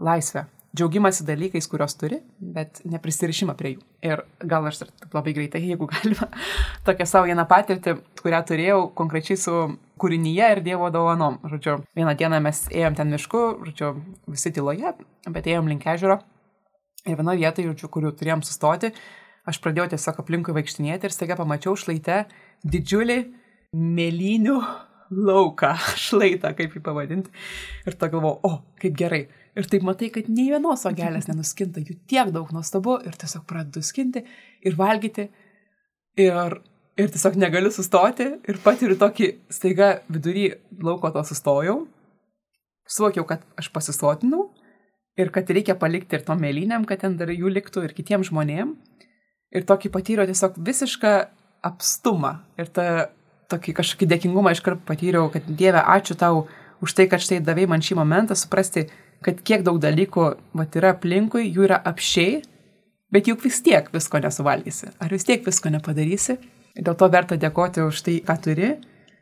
[0.02, 3.84] laisvę džiaugimasi dalykais, kuriuos turi, bet neprisirišimą prie jų.
[4.06, 6.28] Ir gal aš labai greitai, jeigu galima,
[6.86, 9.54] tokią savo vieną patirtį, kurią turėjau konkrečiai su
[10.00, 11.40] kūrinyje ir Dievo dovanom.
[11.50, 13.94] Žodžiu, vieną dieną mes ėjom ten mišku, žodžiu,
[14.30, 14.94] visi tyloje,
[15.28, 16.20] bet ėjom link ežero.
[17.08, 18.92] Ir vienoje vietoje, žodžiu, kuriuo turėjom sustoti,
[19.48, 22.26] aš pradėjau tiesiog aplinkui vaikštinėti ir staiga pamačiau šlaite
[22.62, 23.18] didžiulį
[23.74, 24.56] mėlynių
[25.10, 25.74] lauką,
[26.06, 27.32] šlaitą, kaip jį pavadinti.
[27.88, 29.24] Ir ta galvo, o, kaip gerai
[29.58, 33.82] Ir taip matai, kad nei vienos ogelės nenuskinta, jų tiek daug nuostabu ir tiesiog pradedu
[33.82, 34.22] skinti
[34.62, 35.26] ir valgyti.
[36.20, 36.56] Ir,
[37.00, 41.82] ir tiesiog negaliu sustoti ir patiriu tokį staiga vidury lauko to sustojau.
[42.90, 44.48] Suvokiau, kad aš pasisotinau
[45.18, 48.76] ir kad reikia palikti ir tom mėlynėm, kad ten dar jų liktų ir kitiems žmonėm.
[49.50, 51.14] Ir tokį patyriau tiesiog visišką
[51.66, 52.36] apstumą.
[52.58, 52.86] Ir tą
[53.50, 56.44] tokį kažkokį dėkingumą iškart patyriau, kad Dieve, ačiū tau
[56.84, 58.86] už tai, kad štai davai man šį momentą suprasti,
[59.24, 62.40] kad kiek daug dalykų vat, yra aplinkui, jų yra apšiai,
[63.12, 66.38] bet juk vis tiek visko nesuvalgysi, ar vis tiek visko nepadarysi.
[66.80, 68.70] Dėl to verta dėkoti už tai, ką turi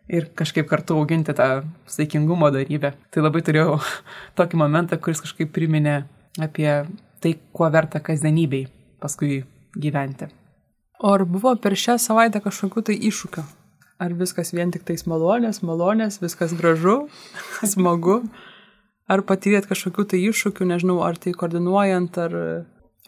[0.08, 2.94] ir kažkaip kartu auginti tą saikingumo darybę.
[3.12, 3.78] Tai labai turėjau
[4.38, 6.02] tokį momentą, kuris kažkaip priminė
[6.40, 6.70] apie
[7.22, 8.66] tai, kuo verta kasdienybei
[9.02, 9.42] paskui
[9.78, 10.28] gyventi.
[10.98, 13.44] O ar buvo per šią savaitę kažkokiu tai iššūkiu?
[13.98, 17.08] Ar viskas vien tik tais malonės, malonės, viskas gražu,
[17.72, 18.22] smagu?
[19.08, 22.34] Ar patyrėt kažkokių tai iššūkių, nežinau, ar tai koordinuojant, ar,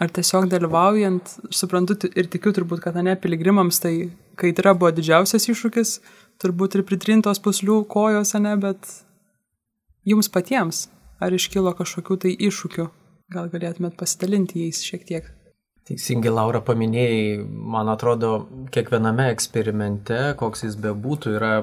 [0.00, 1.34] ar tiesiog dalyvaujant.
[1.52, 3.94] Suprantu ir tikiu turbūt, kad ne piligrimams tai
[4.40, 5.98] kaitra buvo didžiausias iššūkis,
[6.40, 8.88] turbūt ir pritrintos puslių kojos, ne, bet
[10.08, 10.86] jums patiems,
[11.20, 12.88] ar iškilo kažkokių tai iššūkių,
[13.36, 15.28] gal galėtumėt pasidalinti jais šiek tiek.
[15.90, 21.54] Teisingai, Laura, paminėjai, man atrodo, kiekviename eksperimente, koks jis bebūtų, yra,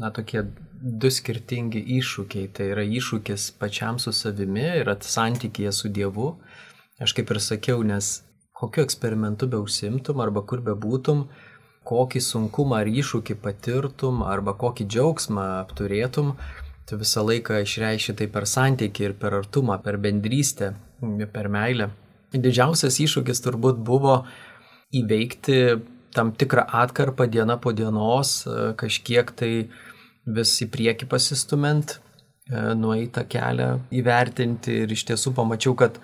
[0.00, 0.42] na, tokie
[0.80, 2.48] du skirtingi iššūkiai.
[2.56, 6.32] Tai yra iššūkis pačiam su savimi ir santykėje su Dievu.
[7.00, 8.20] Aš kaip ir sakiau, nes
[8.56, 11.28] kokiu eksperimentu be užsimtum arba kur be būtum,
[11.88, 16.34] kokį sunkumą ar iššūkį patirtum arba kokį džiaugsmą apturėtum,
[16.88, 20.74] tu visą laiką išreiši tai per santykį ir per artumą, per bendrystę,
[21.32, 21.88] per meilę.
[22.34, 24.20] Didžiausias iššūkis turbūt buvo
[24.94, 25.56] įveikti
[26.14, 28.42] tam tikrą atkarpą diena po dienos,
[28.78, 29.52] kažkiek tai
[30.26, 31.98] vis į priekį pasistumint,
[32.50, 36.00] e, nueitą kelią įvertinti ir iš tiesų pamačiau, kad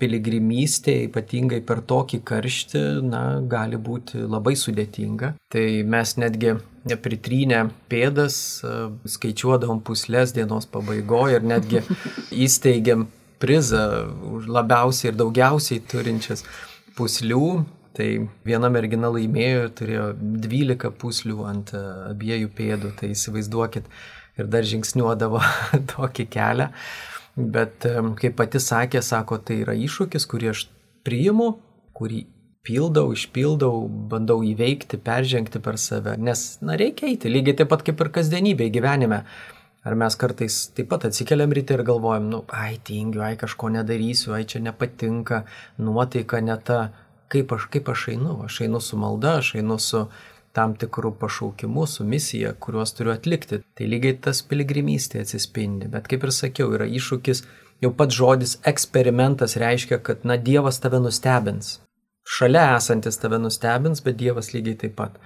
[0.00, 5.34] piligrimystė, ypatingai per tokį karštį, na, gali būti labai sudėtinga.
[5.52, 6.54] Tai mes netgi
[6.88, 11.84] nepritrynę pėdas, e, skaičiuodavom puslės dienos pabaigoje ir netgi
[12.46, 13.08] įsteigėm
[13.40, 13.84] prizą
[14.36, 16.44] už labiausiai ir daugiausiai turinčias
[16.96, 17.64] puslių
[18.00, 18.08] Tai
[18.48, 21.80] viena mergina laimėjo ir turėjo 12 puslių ant e,
[22.14, 23.90] abiejų pėdų, tai įsivaizduokit,
[24.40, 25.42] ir dar žingsniuodavo
[25.92, 26.70] tokį kelią.
[27.36, 30.64] Bet e, kaip pati sakė, sako, tai yra iššūkis, kurį aš
[31.04, 31.50] priimu,
[31.96, 32.22] kurį
[32.64, 38.00] pildau, išpildau, bandau įveikti, peržengti per save, nes, na, reikia eiti, lygiai taip pat kaip
[38.00, 39.24] ir kasdienybėje gyvenime.
[39.84, 44.34] Ar mes kartais taip pat atsikeliam ryte ir galvojam, nu, ai, tingiu, ai, kažko nedarysiu,
[44.36, 45.44] ai, čia nepatinka,
[45.80, 46.80] nuotaika ne ta,
[47.30, 50.04] kaip aš, kaip aš einu, aš einu su malda, aš einu su
[50.56, 53.60] tam tikrų pašaukimų, su misija, kuriuos turiu atlikti.
[53.78, 55.90] Tai lygiai tas piligrimystė atsispindi.
[55.92, 57.44] Bet kaip ir sakiau, yra iššūkis,
[57.84, 61.78] jau pats žodis eksperimentas reiškia, kad, na, Dievas tave nustebins.
[62.26, 65.22] Šalia esantis tave nustebins, bet Dievas lygiai taip pat.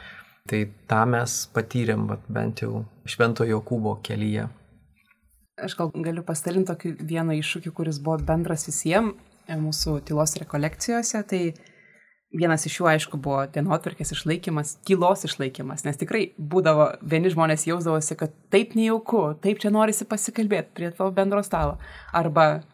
[0.49, 4.51] Tai tą mes patyrėm, bent jau Švento Jokūbo kelyje.
[5.65, 9.15] Aš gal galiu pasidalinti tokį vieną iššūkį, kuris buvo bendras visiems
[9.49, 11.23] mūsų tylos rekolekcijose.
[11.31, 11.43] Tai
[12.35, 18.17] Vienas iš jų, aišku, buvo dienotvarkės išlaikymas, tylos išlaikymas, nes tikrai būdavo, vieni žmonės jausdavosi,
[18.19, 21.79] kad taip nejauku, taip čia norisi pasikalbėti prie to bendro stalo.
[22.11, 22.65] Arba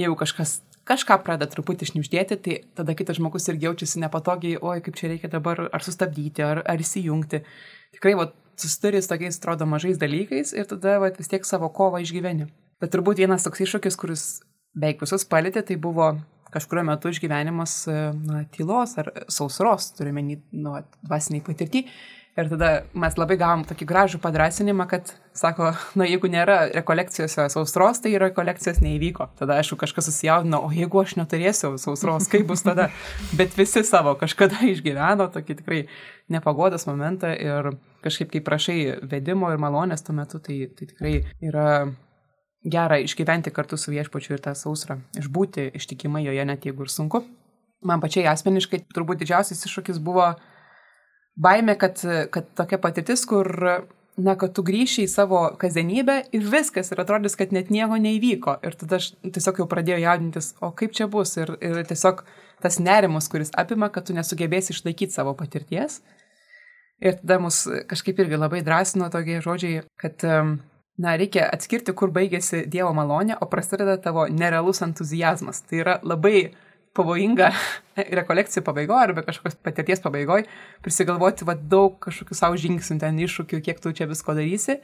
[0.00, 4.96] jeigu kažkas kažką pradeda truputį išniuždėti, tai tada kitas žmogus irgi jaučiasi nepatogiai, oi, kaip
[4.98, 7.42] čia reikia dabar ar sustabdyti, ar, ar įsijungti.
[7.96, 8.30] Tikrai, va,
[8.60, 12.48] susiduri su tokiais, atrodo, mažais dalykais ir tada va, vis tiek savo kovą išgyveni.
[12.82, 14.26] Bet turbūt vienas toks iššūkis, kuris
[14.74, 16.14] beveik visus palėtė, tai buvo
[16.52, 21.84] kažkurio metu išgyvenimas na, tylos ar sausros, turime nu, dvasiniai patirtį.
[22.38, 28.00] Ir tada mes labai gavom tokį gražų padrasinimą, kad, sako, na, jeigu nėra rekolekcijose sausros,
[28.04, 29.26] tai rekolekcijos neįvyko.
[29.40, 32.88] Tada, aišku, kažkas susijaudino, o jeigu aš neturėsiu sausros, kaip bus tada?
[33.38, 35.80] Bet visi savo kažkada išgyveno tokį tikrai
[36.30, 37.72] nepagodas momentą ir
[38.04, 38.78] kažkaip, kai prašai
[39.10, 41.66] vedimo ir malonės tuo metu, tai, tai tikrai yra
[42.64, 47.22] gera išgyventi kartu su viešpačiu ir tą sausrą, išbūti ištikimai joje, net jeigu ir sunku.
[47.80, 50.34] Man pačiai asmeniškai turbūt didžiausias iššūkis buvo
[51.40, 52.02] baime, kad,
[52.34, 53.48] kad tokia patirtis, kur,
[54.20, 58.58] na, kad tu grįši į savo kasdienybę ir viskas, ir atrodys, kad net nieko neįvyko.
[58.66, 61.38] Ir tada aš tiesiog jau pradėjau jaudintis, o kaip čia bus.
[61.40, 62.24] Ir, ir tiesiog
[62.60, 66.02] tas nerimas, kuris apima, kad tu nesugebėsi išlaikyti savo patirties.
[67.00, 70.58] Ir tada mus kažkaip irgi labai drąsino tokie žodžiai, kad um,
[71.00, 75.62] Na, reikia atskirti, kur baigėsi Dievo malonė, o prasideda tavo nerealus entuzijazmas.
[75.64, 76.50] Tai yra labai
[76.96, 77.50] pavojinga
[78.20, 80.48] rekolekcijų pabaigoje arba kažkokios patirties pabaigoje
[80.84, 84.80] prisigalvoti va, daug kažkokių savo žingsnių, ten iššūkių, kiek tu čia visko darysi.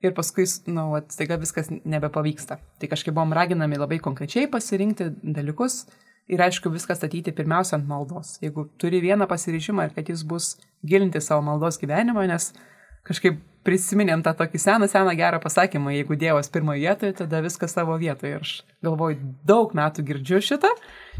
[0.00, 2.56] Ir paskui, na, nu, staiga viskas nebepavyksta.
[2.80, 5.82] Tai kažkaip buvom raginami labai konkrečiai pasirinkti dalykus
[6.30, 8.38] ir aišku viską statyti pirmiausia ant maldos.
[8.40, 12.54] Jeigu turi vieną pasiryžimą ir kad jis bus gilinti savo maldos gyvenimą, nes
[13.04, 17.96] kažkaip prisiminėm tą tokį seną, seną gerą pasakymą, jeigu Dievas pirmoje vietoje, tada viskas savo
[18.00, 18.36] vietoje.
[18.36, 18.52] Ir aš
[18.84, 20.70] galvoju, daug metų girdžiu šitą,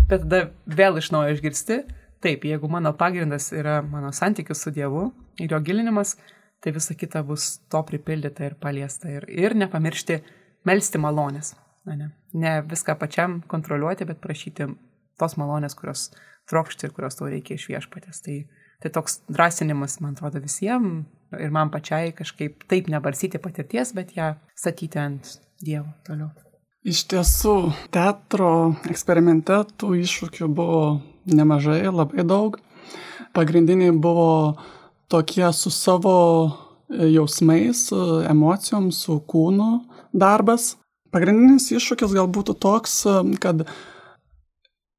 [0.09, 1.83] bet tada vėl iš naujo išgirsti.
[2.21, 5.07] Taip, jeigu mano pagrindas yra mano santykis su Dievu
[5.41, 6.17] ir jo gilinimas,
[6.61, 9.09] tai visa kita bus to pripildyta ir paliesta.
[9.09, 10.21] Ir, ir nepamiršti
[10.69, 11.55] melstį malonės.
[11.89, 12.11] Na, ne.
[12.37, 14.69] ne viską pačiam kontroliuoti, bet prašyti
[15.21, 16.11] tos malonės, kurios
[16.51, 18.21] trokšti ir kurios tau reikia iš viešpatės.
[18.25, 18.37] Tai,
[18.85, 24.35] tai toks drąsinimas, man atrodo, visiems ir man pačiai kažkaip taip nebarsyti patirties, bet ją
[24.57, 26.31] statyti ant Dievo toliau.
[26.89, 27.55] Iš tiesų,
[27.93, 30.85] teatro eksperimente tų iššūkių buvo
[31.29, 32.57] nemažai, labai daug.
[33.37, 34.57] Pagrindiniai buvo
[35.13, 36.17] tokie su savo
[36.89, 37.91] jausmais,
[38.31, 39.69] emocijom, su kūnu
[40.17, 40.79] darbas.
[41.13, 42.97] Pagrindinis iššūkis gal būtų toks,
[43.43, 43.67] kad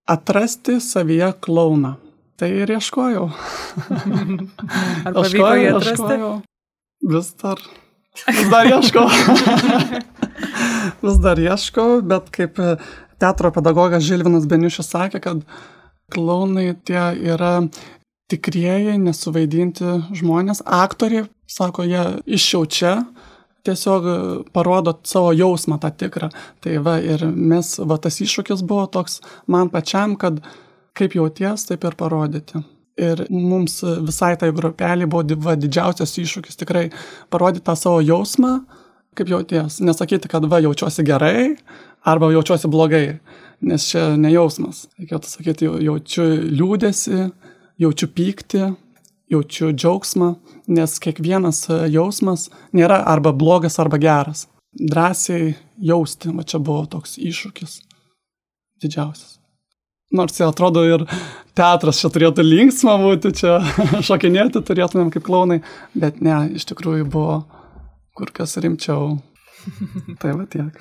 [0.05, 1.95] atrasti savyje klauną.
[2.41, 3.27] Tai ir ieškojau.
[5.05, 5.91] Ar pavyko jį atrasti?
[5.93, 6.31] Ieškojau.
[7.13, 7.59] Vis dar.
[8.25, 9.03] Vis dar ieškau.
[11.05, 12.57] Vis dar ieškau, bet kaip
[13.21, 15.43] teatro pedagogas Žilvinas Beniušis sakė, kad
[16.11, 17.59] klaunai tie yra
[18.33, 22.07] tikrieji, nesuvaidinti žmonės, aktoriai, sako, jie
[22.39, 22.95] išjaučia,
[23.69, 24.09] tiesiog
[24.55, 26.31] parodo savo jausmą tą tikrą.
[26.65, 30.41] Tai va ir mes, va tas iššūkis buvo toks man pačiam, kad
[30.97, 32.61] kaip jauties, taip ir parodyti.
[33.01, 35.23] Ir mums visai tai grupelį buvo
[35.57, 36.89] didžiausias iššūkis tikrai
[37.31, 38.59] parodyti tą savo jausmą,
[39.17, 39.79] kaip jauties.
[39.83, 41.55] Nesakyti, kad va jaučiuosi gerai
[42.07, 43.05] arba jaučiuosi blogai,
[43.63, 44.85] nes čia ne jausmas.
[44.99, 47.25] Reikėtų sakyti, jaučiu liūdėsi,
[47.81, 48.69] jaučiu pyktį,
[49.31, 50.33] jaučiu džiaugsmą,
[50.75, 54.49] nes kiekvienas jausmas nėra arba blogas, arba geras.
[54.71, 57.79] Drąsiai jausti, va čia buvo toks iššūkis
[58.81, 59.40] didžiausias
[60.11, 61.05] nors jau atrodo ir
[61.57, 63.59] teatras čia turėtų linksma būti, čia
[64.07, 65.61] šokinėti turėtumėm kaip klaunai,
[65.97, 67.41] bet ne, iš tikrųjų buvo
[68.17, 69.17] kur kas rimčiau.
[70.21, 70.79] Tai va tiek.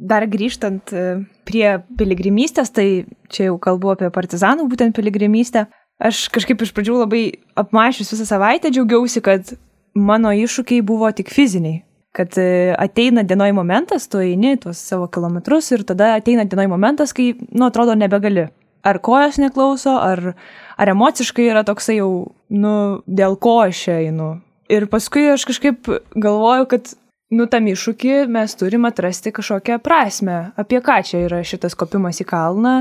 [0.00, 1.04] Dar grįžtant e,
[1.44, 1.66] prie
[1.98, 5.66] piligrimystės, tai čia jau kalbu apie partizanų būtent piligrimystę.
[6.00, 7.24] Aš kažkaip iš pradžių labai
[7.60, 9.52] apmašius visą savaitę džiaugiausi, kad
[9.92, 11.82] mano iššūkiai buvo tik fiziniai
[12.16, 17.14] kad e, ateina dienoj momentas, tu eini tuos savo kilometrus ir tada ateina dienoj momentas,
[17.16, 18.48] kai, nu, atrodo, nebegali.
[18.82, 20.32] Ar kojas neklauso, ar,
[20.80, 22.10] ar emociškai yra toksai jau,
[22.48, 22.74] nu,
[23.06, 24.30] dėl ko aš čia einu.
[24.72, 26.94] Ir paskui aš kažkaip galvoju, kad
[27.34, 32.26] nu, tam iššūkį mes turim atrasti kažkokią prasme, apie ką čia yra šitas kopimas į
[32.30, 32.74] kalną,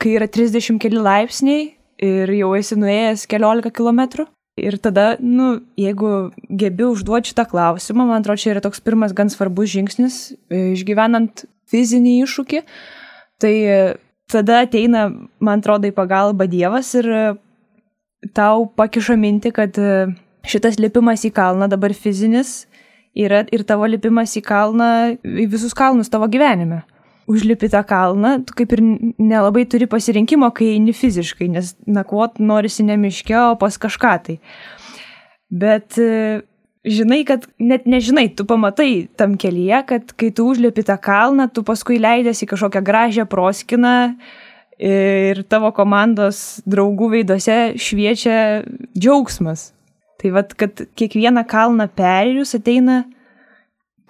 [0.00, 1.66] kai yra 30 keli laipsniai
[2.06, 4.28] ir jau esi nuėjęs keliolika kilometrų.
[4.56, 9.28] Ir tada, nu, jeigu gebi užduoti šitą klausimą, man atrodo, čia yra toks pirmas gan
[9.28, 10.16] svarbus žingsnis,
[10.48, 12.62] e, išgyvenant fizinį iššūkį,
[13.42, 13.76] tai e,
[14.32, 15.10] tada ateina,
[15.44, 17.26] man atrodo, į pagalbą Dievas ir e,
[18.32, 19.76] tau pakiša minti, kad
[20.48, 22.62] šitas lipimas į kalną dabar fizinis
[23.12, 24.90] yra ir tavo lipimas į kalną,
[25.20, 26.80] į visus kalnus tavo gyvenime
[27.26, 28.82] užlipi tą kalną, tu kaip ir
[29.18, 34.38] nelabai turi pasirinkimo, kai eini fiziškai, nes nakvot norisi ne miške, o pas kažką tai.
[35.50, 36.42] Bet e,
[36.86, 41.66] žinai, kad net nežinai, tu pamatai tam kelyje, kad kai tu užlipi tą kalną, tu
[41.66, 43.96] paskui leidėsi kažkokią gražią proskiną
[44.78, 48.62] ir tavo komandos draugų veiduose šviečia
[48.96, 49.72] džiaugsmas.
[50.16, 53.04] Tai vad, kad kiekvieną kalną perėjus ateina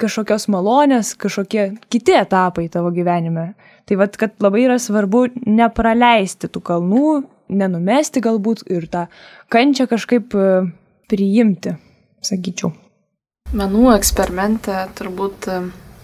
[0.00, 3.54] kažkokios malonės, kažkokie kiti etapai tavo gyvenime.
[3.86, 7.12] Tai vad, kad labai yra svarbu nepraleisti tų kalnų,
[7.48, 9.06] nenumesti galbūt ir tą
[9.52, 10.48] kančią kažkaip e,
[11.10, 11.76] priimti,
[12.26, 12.72] sakyčiau.
[13.56, 15.60] Menų eksperimente turbūt, e,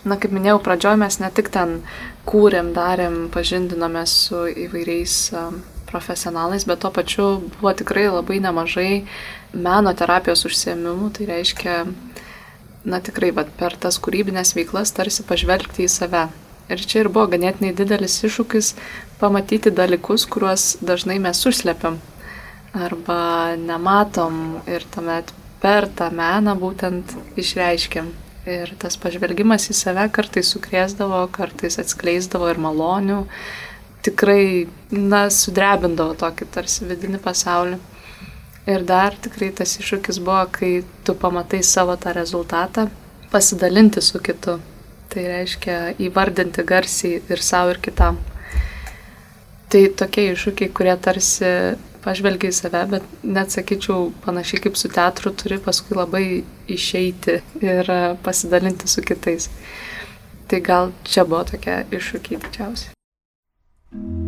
[0.06, 1.80] na kaip minėjau, pradžioj mes ne tik ten
[2.28, 5.44] kūrėm, darėm, pažindinome su įvairiais e,
[5.90, 7.28] profesionalais, bet tuo pačiu
[7.58, 9.02] buvo tikrai labai nemažai
[9.52, 11.82] meno terapijos užsiemimų, tai reiškia
[12.84, 16.26] na tikrai, vat, per tas kūrybinės veiklas tarsi pažvelgti į save.
[16.72, 18.72] Ir čia ir buvo ganėtinai didelis iššūkis
[19.20, 21.98] pamatyti dalykus, kuriuos dažnai mes užslepiam
[22.72, 28.08] arba nematom ir tuomet per tą meną būtent išreiškiam.
[28.48, 33.20] Ir tas pažvelgimas į save kartais sukrėsdavo, kartais atskleisdavo ir malonių,
[34.02, 37.78] tikrai, na, sudrebindavo tokį tarsi vidinį pasaulį.
[38.66, 42.86] Ir dar tikrai tas iššūkis buvo, kai tu pamatai savo tą rezultatą,
[43.32, 44.60] pasidalinti su kitu.
[45.12, 48.20] Tai reiškia įvardinti garsiai ir savo, ir kitam.
[49.72, 51.50] Tai tokie iššūkiai, kurie tarsi
[52.04, 56.24] pažvelgia į save, bet net sakyčiau, panašiai kaip su teatru, turi paskui labai
[56.70, 57.92] išeiti ir
[58.24, 59.50] pasidalinti su kitais.
[60.48, 62.92] Tai gal čia buvo tokie iššūkiai didžiausi.
[63.94, 64.21] and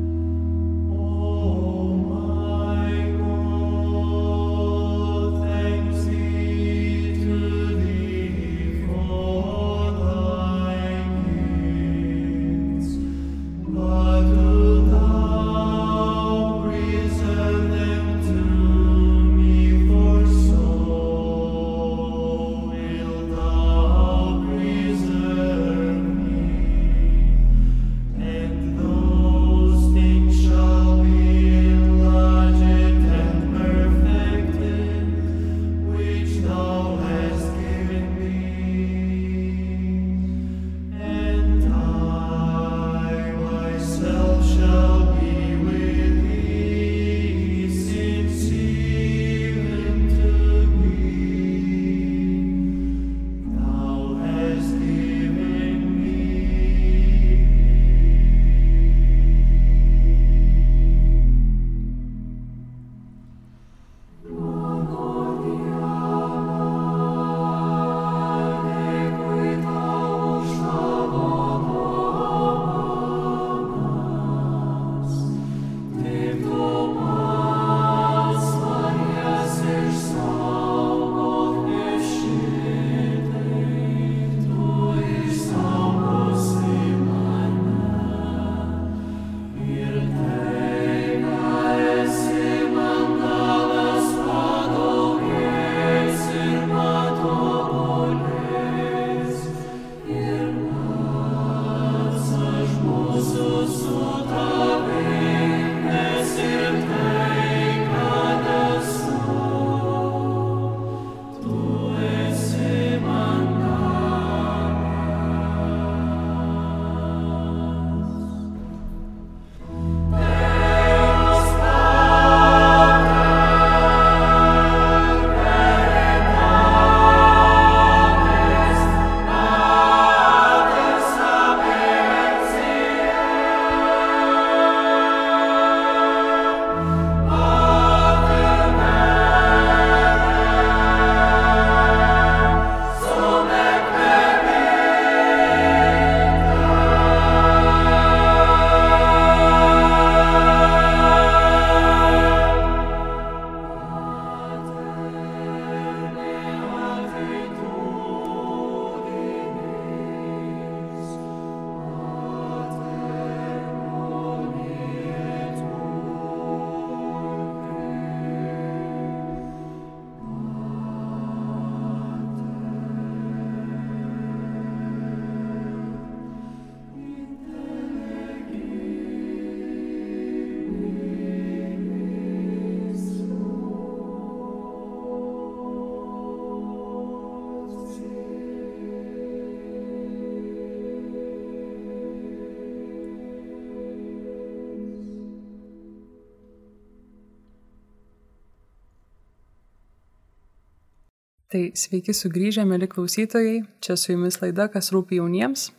[201.75, 203.62] sveiki sugrįžę, mėly klausytojai.
[203.83, 205.70] Čia su jumis laida, kas rūpi jauniems.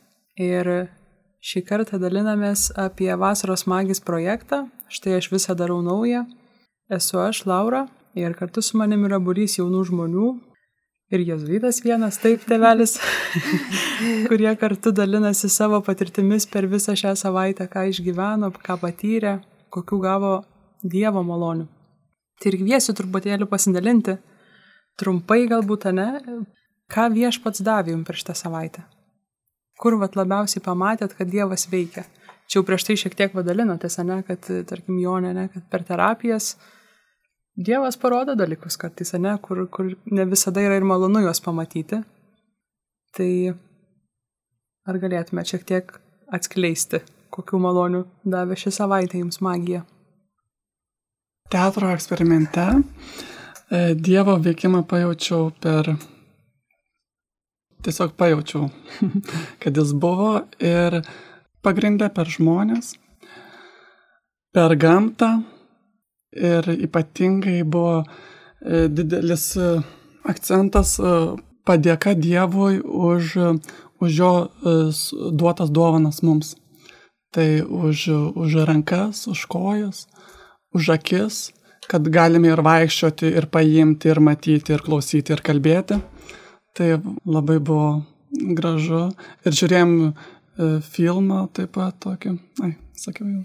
[0.41, 0.89] Ir
[1.45, 4.65] šį kartą dalinamės apie Vasaros magis projektą.
[4.91, 6.25] Štai aš visą darau naują.
[6.91, 10.33] Esu aš, Laura, ir kartu su manimi yra burys jaunų žmonių.
[11.13, 12.97] Ir Jėzuitas vienas, taip, tevelis,
[14.29, 19.37] kurie kartu dalinasi savo patirtimis per visą šią savaitę, ką išgyveno, ką patyrė,
[19.69, 20.39] kokiu gavo
[20.85, 21.67] Dievo malonių.
[22.41, 24.17] Tai ir kviesiu truputėlį pasidalinti,
[24.99, 26.09] trumpai galbūt, ne,
[26.91, 28.85] ką viešpats davė jums per šitą savaitę.
[29.79, 32.05] Kur vat labiausiai pamatėt, kad Dievas veikia.
[32.45, 36.55] Čia jau prieš tai šiek tiek vadalinote, ne, kad, tarkim, Jonė, ne, kad per terapijas
[37.55, 42.01] Dievas parodo dalykus kartais, ne, kur, kur ne visada yra ir malonu juos pamatyti.
[43.15, 43.31] Tai
[44.85, 45.97] ar galėtume šiek tiek
[46.35, 46.99] atskleisti,
[47.31, 49.85] kokiu maloniu davė šį savaitę jums magija?
[51.49, 52.61] teatro eksperimente
[53.71, 55.95] Dievo veikimą pajaučiau per...
[57.85, 58.69] Tiesiog pajaučiau,
[59.61, 60.99] kad jis buvo ir
[61.65, 62.95] pagrindę per žmonės,
[64.53, 65.29] per gamtą
[66.33, 69.69] ir ypatingai buvo e, didelis e,
[70.25, 70.95] akcentas
[71.65, 73.33] padėka Dievui už,
[74.01, 74.33] už jo
[75.33, 76.55] duotas dovanas mums.
[77.33, 80.05] Tai už, už rankas, už kojas,
[80.73, 81.51] už akis,
[81.89, 85.99] kad galime ir vaikščioti, ir paimti, ir matyti, ir klausyti, ir kalbėti.
[86.75, 86.87] Tai
[87.29, 87.89] labai buvo
[88.57, 89.09] gražu.
[89.45, 90.09] Ir žiūrėjom e,
[90.83, 92.33] filmą taip pat tokį.
[92.65, 93.43] Ai, sakiau jau.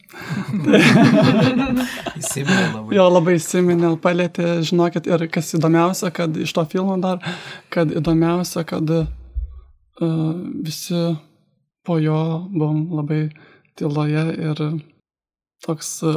[2.21, 2.97] įsiminė labai.
[2.97, 7.23] Jo, labai įsiminė, palėtė, žinokit, ir kas įdomiausia, kad iš to filmo dar,
[7.73, 9.07] kad įdomiausia, kad uh,
[10.67, 11.05] visi
[11.87, 12.21] po jo
[12.51, 13.29] buvom labai
[13.79, 14.65] tyloje ir
[15.65, 16.15] toks e,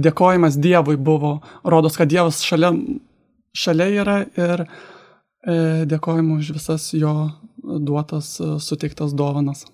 [0.00, 2.72] dėkojimas Dievui buvo, rodos, kad Dievas šalia,
[3.56, 4.68] šalia yra ir e,
[5.88, 7.14] dėkojimu už visas jo
[7.62, 9.66] duotas, e, suteiktas dovanas.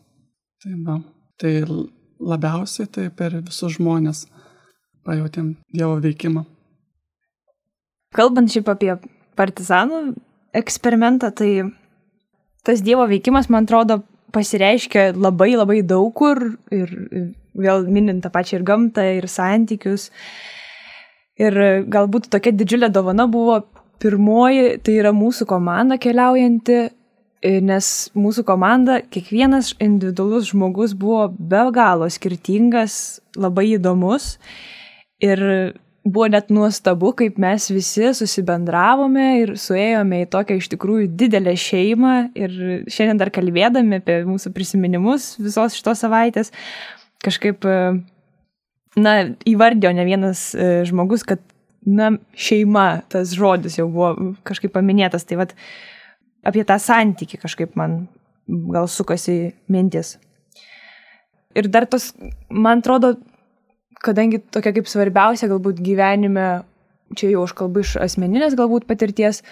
[0.64, 0.98] Tai, va,
[1.40, 1.60] tai
[2.24, 4.24] labiausiai tai per visus žmonės
[5.04, 6.46] pajutėm Dievo veikimą.
[8.14, 8.94] Kalbant šiaip apie
[9.38, 10.14] partizanų
[10.54, 11.50] eksperimentą, tai
[12.64, 14.00] tas Dievo veikimas, man atrodo,
[14.34, 16.40] pasireiškia labai labai daug kur
[16.74, 16.90] ir
[17.54, 20.10] vėl minint tą pačią ir gamtą, ir santykius.
[21.40, 21.56] Ir
[21.90, 23.62] galbūt tokia didžiulė dovana buvo
[24.02, 26.78] pirmoji, tai yra mūsų komanda keliaujanti,
[27.64, 34.36] nes mūsų komanda, kiekvienas individualus žmogus buvo be galo skirtingas, labai įdomus.
[35.24, 35.40] Ir
[36.04, 42.14] buvo net nuostabu, kaip mes visi susibendravome ir suėjome į tokią iš tikrųjų didelę šeimą.
[42.36, 42.58] Ir
[42.92, 46.52] šiandien dar kalbėdami apie mūsų prisiminimus visos šitos savaitės,
[47.24, 49.14] kažkaip, e, na,
[49.48, 51.42] įvardėjo ne vienas e, žmogus, kad,
[51.84, 55.26] na, šeima, tas žodis jau buvo kažkaip paminėtas.
[55.28, 55.56] Tai vad
[56.44, 58.04] apie tą santyki kažkaip man
[58.46, 60.18] gal sukasi mintis.
[61.54, 62.12] Ir dar tos,
[62.50, 63.14] man atrodo,
[64.04, 66.64] kadangi tokia kaip svarbiausia galbūt gyvenime,
[67.16, 69.42] čia jau aš kalbu iš asmeninės galbūt patirties,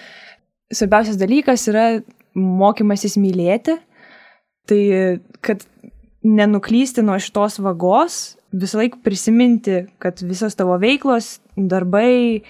[0.73, 1.87] svarbiausias dalykas yra
[2.35, 3.79] mokymasis mylėti.
[4.69, 4.83] Tai
[5.43, 5.65] kad
[6.23, 8.19] nenuklysti nuo šitos vagos,
[8.53, 12.43] visą laiką prisiminti, kad visos tavo veiklos, darbai,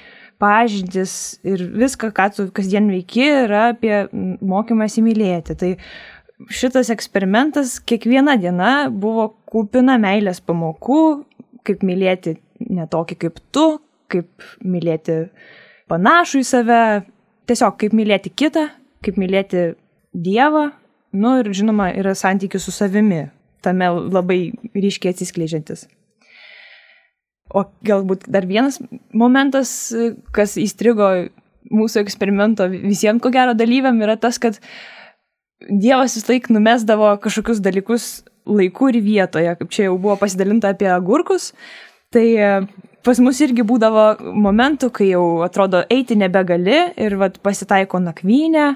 [0.43, 4.07] pažintis ir viską, ką tu kasdien veiki, yra apie
[4.43, 5.57] mokymąsi mylėti.
[5.59, 5.71] Tai
[6.51, 11.03] šitas eksperimentas kiekviena diena buvo kupina meilės pamokų,
[11.63, 12.37] kaip mylėti
[12.73, 13.67] ne tokį kaip tu,
[14.11, 15.25] kaip mylėti
[15.91, 16.83] panašų į save,
[17.49, 18.69] tiesiog kaip mylėti kitą,
[19.03, 19.73] kaip mylėti
[20.13, 20.67] Dievą,
[21.17, 23.23] nu ir žinoma, yra santykių su savimi,
[23.65, 24.41] tame labai
[24.77, 25.87] ryškiai atsiskleidžiantis.
[27.53, 28.79] O galbūt dar vienas
[29.13, 29.93] momentas,
[30.33, 31.11] kas įstrigo
[31.73, 34.59] mūsų eksperimento visiems, ko gero dalyviam, yra tas, kad
[35.63, 38.07] Dievas vis laik numesdavo kažkokius dalykus
[38.51, 41.53] laiku ir vietoje, kaip čia jau buvo pasidalinta apie agurkus,
[42.11, 42.49] tai e,
[43.07, 48.73] pas mus irgi būdavo momentų, kai jau atrodo eiti nebegali ir vat, pasitaiko nakvynė,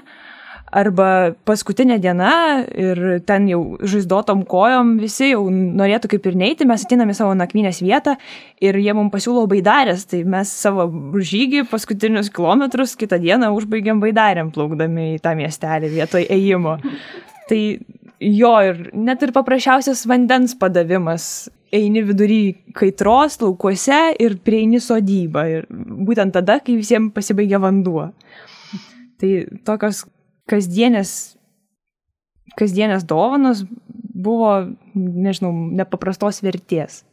[0.71, 2.31] arba paskutinė diena
[2.75, 7.79] ir ten jau žaizdotom kojom visi jau norėtų kaip ir neiti, mes atiname savo nakvynės
[7.83, 8.17] vietą
[8.63, 14.51] ir jie mums pasiūlo baidarės, tai mes savo žygį paskutinius kilometrus kitą dieną užbaigiam baidarėm
[14.55, 16.77] plaukdami į tą miestelį vietoj ėjimo.
[17.47, 17.61] Tai
[18.19, 21.47] jo ir net ir paprasčiausias vandens padavimas.
[21.75, 25.41] Eini vidury kaitros laukuose ir prieini sodybą.
[25.51, 25.65] Ir
[26.07, 28.05] būtent tada, kai visiems pasibaigia vanduo.
[29.19, 29.31] Tai
[29.67, 30.05] tokios
[30.49, 31.11] kasdienės,
[32.59, 33.63] kasdienės dovanos
[34.17, 34.51] buvo,
[34.95, 37.03] nežinau, nepaprastos vertės.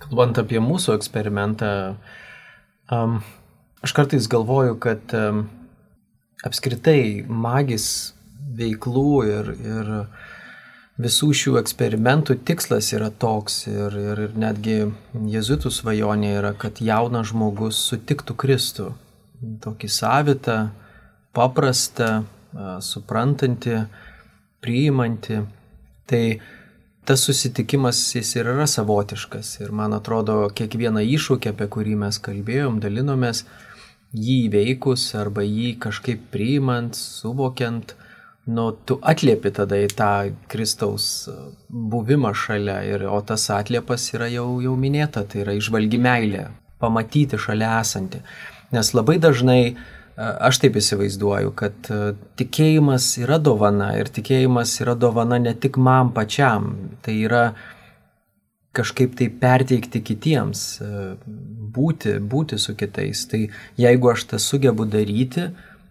[0.00, 1.70] Kalbant apie mūsų eksperimentą,
[2.94, 3.18] um,
[3.84, 5.44] aš kartais galvoju, kad um,
[6.46, 8.14] apskritai magis
[8.56, 9.90] veiklų ir, ir
[11.00, 14.78] visų šių eksperimentų tikslas yra toks ir, ir, ir netgi
[15.32, 18.90] jezuitų svajonė yra, kad jaunas žmogus sutiktų Kristų.
[19.64, 20.58] Tokį savitą,
[21.36, 22.24] paprastą,
[22.84, 23.84] suprantantį,
[24.64, 25.42] priimantį.
[26.10, 26.24] Tai
[27.06, 29.56] tas susitikimas jis ir yra savotiškas.
[29.62, 33.44] Ir man atrodo, kiekvieną iššūkį, apie kurį mes kalbėjom, dalinomės,
[34.14, 37.94] jį įveikus arba jį kažkaip priimant, suvokiant,
[38.50, 40.12] nu, tu atliepi tada į tą
[40.50, 41.28] Kristaus
[41.68, 46.48] buvimą šalia, ir, o tas atliepas yra jau, jau minėta, tai yra išvalgi meilė,
[46.82, 48.24] pamatyti šalia esantį.
[48.74, 49.74] Nes labai dažnai e,
[50.16, 51.90] aš taip įsivaizduoju, kad
[52.40, 56.72] tikėjimas yra dovana ir tikėjimas yra dovana ne tik man pačiam,
[57.04, 57.44] tai yra
[58.76, 60.64] kažkaip tai perteikti kitiems,
[61.74, 63.24] būti, būti su kitais.
[63.30, 63.42] Tai
[63.80, 65.50] jeigu aš tą sugebu daryti,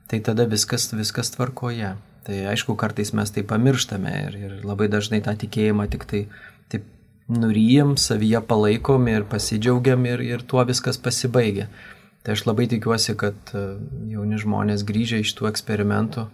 [0.09, 1.95] tai tada viskas, viskas tvarkoje.
[2.29, 6.25] Tai aišku, kartais mes tai pamirštame ir, ir labai dažnai tą tikėjimą tik tai
[6.71, 6.85] taip
[7.31, 11.69] nuryjam, savyje palaikom ir pasidžiaugiam ir, ir tuo viskas pasibaigia.
[12.23, 13.63] Tai aš labai tikiuosi, kad e,
[14.11, 16.25] jauni žmonės grįžę iš tų eksperimentų,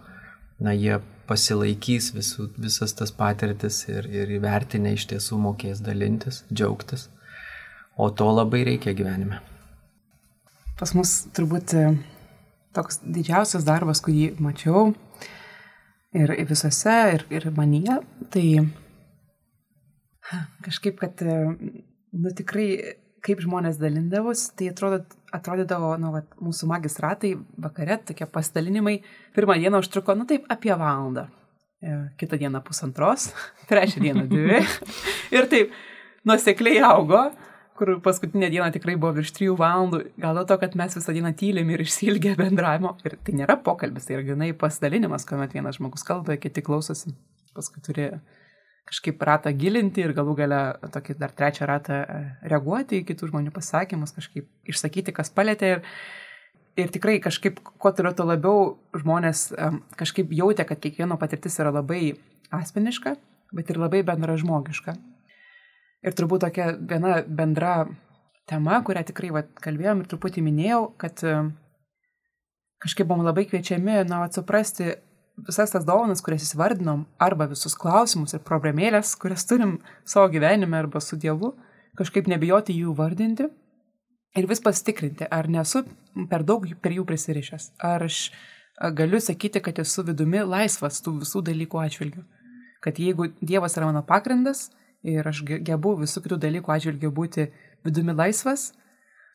[0.66, 7.08] na, jie pasilaikys visų, visas tas patirtis ir, ir įvertinę iš tiesų mokės dalintis, džiaugtis.
[7.96, 9.40] O to labai reikia gyvenime.
[10.76, 11.86] Pas mus turbūt e,
[12.76, 14.90] toks didžiausias darbas, kurį mačiau,
[16.16, 17.98] ir visose, ir, ir manyje,
[18.32, 18.46] tai
[20.66, 21.22] kažkaip, kad,
[22.16, 22.68] nu tikrai,
[23.26, 25.02] kaip žmonės dalindavus, tai atrodo,
[25.36, 28.98] atrodydavo, nu, vat, mūsų magistratai vakare, tokie pasidalinimai,
[29.36, 31.26] pirmą dieną užtruko, nu taip, apie valandą,
[31.82, 33.30] e, kitą dieną pusantros,
[33.70, 34.62] trečią dieną dvi.
[35.36, 35.76] ir taip,
[36.26, 37.28] nuosekliai augo
[37.76, 41.32] kur paskutinę dieną tikrai buvo virš trijų valandų, gal dėl to, kad mes visą dieną
[41.36, 42.94] tylim ir išsilgę bendravimo.
[43.04, 47.12] Ir tai nėra pokalbis, tai yra grinai pasidalinimas, kuomet vienas žmogus kalba, kiti klausosi.
[47.56, 48.08] Paskui turi
[48.86, 50.60] kažkaip ratą gilinti ir galų gale
[50.94, 52.20] tokį dar trečią ratą e,
[52.52, 55.72] reaguoti į kitų žmonių pasakymus, kažkaip išsakyti, kas palėtė.
[55.74, 55.82] Ir,
[56.84, 59.48] ir tikrai kažkaip, kuo turiu to labiau, žmonės
[59.98, 62.14] kažkaip jautė, kad kiekvieno patirtis yra labai
[62.54, 63.16] asmeniška,
[63.56, 64.96] bet ir labai bendražmogiška.
[66.06, 67.86] Ir turbūt tokia viena bendra
[68.46, 71.34] tema, kurią tikrai va, kalbėjom ir truputį minėjau, kad e,
[72.84, 74.94] kažkaip buvom labai kviečiami, na, atsuprasti
[75.36, 81.02] visas tas dovanas, kurias įsivardinom, arba visus klausimus ir problemėlės, kurias turim savo gyvenime arba
[81.04, 81.52] su Dievu,
[81.98, 83.48] kažkaip nebijoti jų vardinti
[84.36, 85.84] ir vis pasitikrinti, ar nesu
[86.30, 88.30] per daug per jų prisirišęs, ar aš
[88.96, 92.24] galiu sakyti, kad esu vidumi laisvas tų visų dalykų atžvilgių.
[92.84, 94.68] Kad jeigu Dievas yra mano pagrindas,
[95.06, 97.48] ir aš gebu visų kitų dalykų atžvilgių būti
[97.86, 98.72] vidumi laisvas,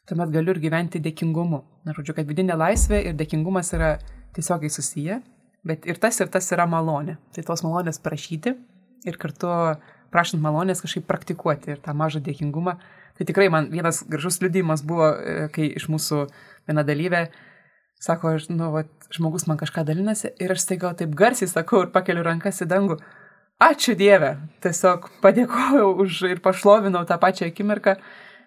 [0.10, 1.62] tuomet galiu ir gyventi dėkingumu.
[1.86, 3.96] Na, žodžiu, kad vidinė laisvė ir dėkingumas yra
[4.36, 5.22] tiesiogiai susiję,
[5.68, 7.18] bet ir tas ir tas yra malonė.
[7.36, 8.56] Tai tos malonės prašyti
[9.08, 9.52] ir kartu
[10.12, 12.76] prašant malonės kažkaip praktikuoti ir tą mažą dėkingumą.
[13.18, 16.26] Tai tikrai man vienas gražus liudijimas buvo, e, kai iš mūsų
[16.68, 17.28] viena dalyvė
[18.02, 22.24] sako, nu, va, žmogus man kažką dalinasi ir aš staiga taip garsiai sakau ir pakeliu
[22.26, 22.98] rankas į dangų
[23.62, 27.96] ačiū Dieve, tiesiog padėkojau už ir pašlovinau tą pačią akimirką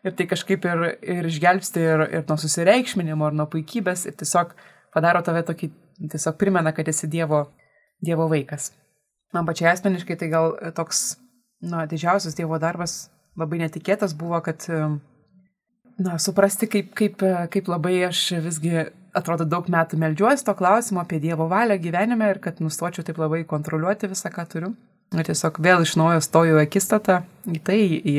[0.04, 4.54] ir tai kažkaip ir, ir išgelbsti ir, ir nuo susireikšminimo, ir nuo puikybės ir tiesiog
[4.94, 5.70] padaro tave tokį,
[6.00, 7.46] tiesiog primena, kad esi Dievo,
[8.04, 8.72] dievo vaikas.
[9.34, 11.16] Man pačiai asmeniškai tai gal toks,
[11.62, 14.66] na, didžiausias Dievo darbas labai netikėtas buvo, kad,
[15.98, 21.20] na, suprasti, kaip, kaip, kaip labai aš visgi atrodo daug metų melžiuosi to klausimo apie
[21.22, 24.72] Dievo valią gyvenime ir kad nustočiau taip labai kontroliuoti visą, ką turiu.
[25.14, 28.14] Ir tiesiog vėl iš naujo stoju akistatą į tai, į,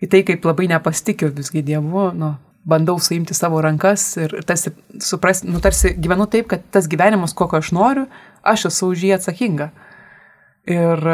[0.00, 5.48] į tai, kaip labai nepasitikiu visgi Dievu, nu, bandau suimti savo rankas ir tarsi suprasti,
[5.48, 8.06] nu, tarsi gyvenu taip, kad tas gyvenimas, kokio aš noriu,
[8.46, 9.70] aš esu už jį atsakinga.
[10.70, 11.06] Ir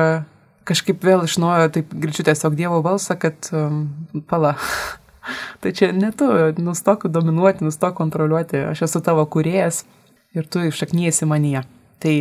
[0.66, 3.86] kažkaip vėl iš naujo taip girdžiu tiesiog Dievo balsą, kad um,
[4.26, 4.56] pala.
[5.62, 6.26] tai čia ne tu,
[6.62, 9.84] nustok dominuoti, nustok kontroliuoti, aš esu tavo kuriejas
[10.34, 11.62] ir tu išaknyjasi manyje.
[12.02, 12.16] Tai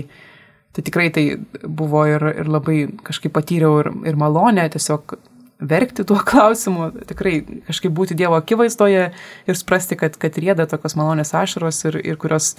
[0.75, 5.13] Tai tikrai tai buvo ir, ir labai kažkaip patyriau ir, ir malonę tiesiog
[5.59, 9.05] verkti tuo klausimu, tikrai kažkaip būti Dievo akivaizdoje
[9.47, 12.55] ir suprasti, kad, kad rėda tokios malonės ašaros ir, ir kurios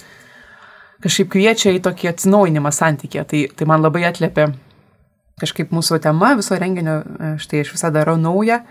[1.03, 3.25] kažkaip kviečia į tokį atsinaujinimą santykė.
[3.29, 4.49] Tai, tai man labai atlėpė
[5.41, 7.01] kažkaip mūsų tema viso renginio,
[7.41, 8.63] štai aš visada darau naują.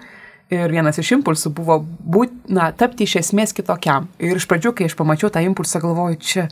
[0.47, 4.07] Ir vienas iš impulsų buvo būt, na, tapti iš esmės kitokiam.
[4.22, 6.45] Ir iš pradžių, kai aš pamačiau tą impulsą, galvoju, čia,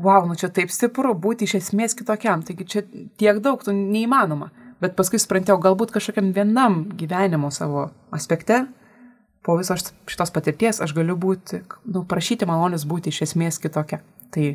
[0.00, 2.84] wow, nu čia taip stipru būti iš esmės kitokiam, taigi čia
[3.20, 4.48] tiek daug, tu neįmanoma.
[4.82, 8.64] Bet paskui suprantu, galbūt kažkokiam vienam gyvenimo savo aspekte,
[9.42, 14.00] po viso šitos patirties aš galiu būti, nu, prašyti malonės būti iš esmės kitokia.
[14.34, 14.46] Tai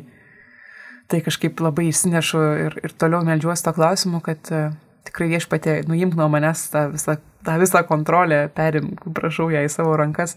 [1.08, 4.76] tai kažkaip labai įsinešu ir, ir toliau melžiuosi to klausimu, kad uh,
[5.08, 7.16] tikrai viešpatė, nuimk nuo manęs tą visą,
[7.48, 10.36] tą visą kontrolę, perim, prašau ją į savo rankas,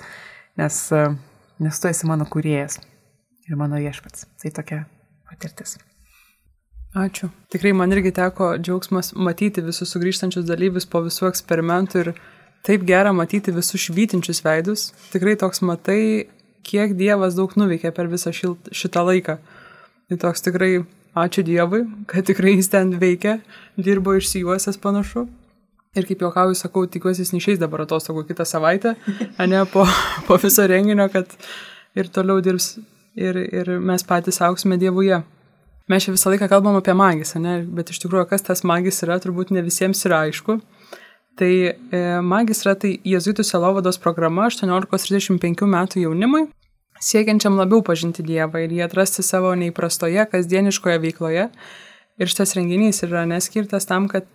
[0.62, 1.12] nes, uh,
[1.60, 2.80] nes tu esi mano kuriejas
[3.50, 4.30] ir mano viešpats.
[4.39, 4.86] Tai tokia
[5.28, 5.76] patirtis.
[6.92, 7.30] Ačiū.
[7.52, 12.10] Tikrai man irgi teko džiaugsmas matyti visus sugrįžtančius dalyvius po visų eksperimentų ir
[12.68, 14.89] taip gera matyti visus švytinčius veidus.
[15.14, 16.28] Tikrai toks matai,
[16.68, 19.38] kiek Dievas daug nuveikė per visą šitą laiką.
[20.12, 20.84] Tai toks tikrai
[21.16, 23.39] ačiū Dievui, kad tikrai jis ten veikia,
[23.80, 25.30] dirbo išsijuosęs panašu.
[25.96, 28.98] Ir kaip juokauju, sakau, tikiuosi jis neišeis dabar atostogų kitą savaitę,
[29.39, 29.88] ne po,
[30.28, 31.32] po viso renginio, kad
[31.96, 32.78] ir toliau dirbs
[33.16, 35.24] ir, ir mes patys auksime Dievuje.
[35.92, 37.58] Mes čia visą laiką kalbam apie magis, ne?
[37.68, 40.62] bet iš tikrųjų, kas tas magis yra, turbūt ne visiems yra aišku.
[41.39, 41.74] Tai e,
[42.24, 46.46] magis yra tai Jėzuitų selovados programa 18-35 metų jaunimui,
[47.02, 51.48] siekiančiam labiau pažinti Dievą ir jį atrasti savo neįprastoje kasdieniškoje veikloje.
[52.22, 54.28] Ir šitas renginys yra neskirtas tam, kad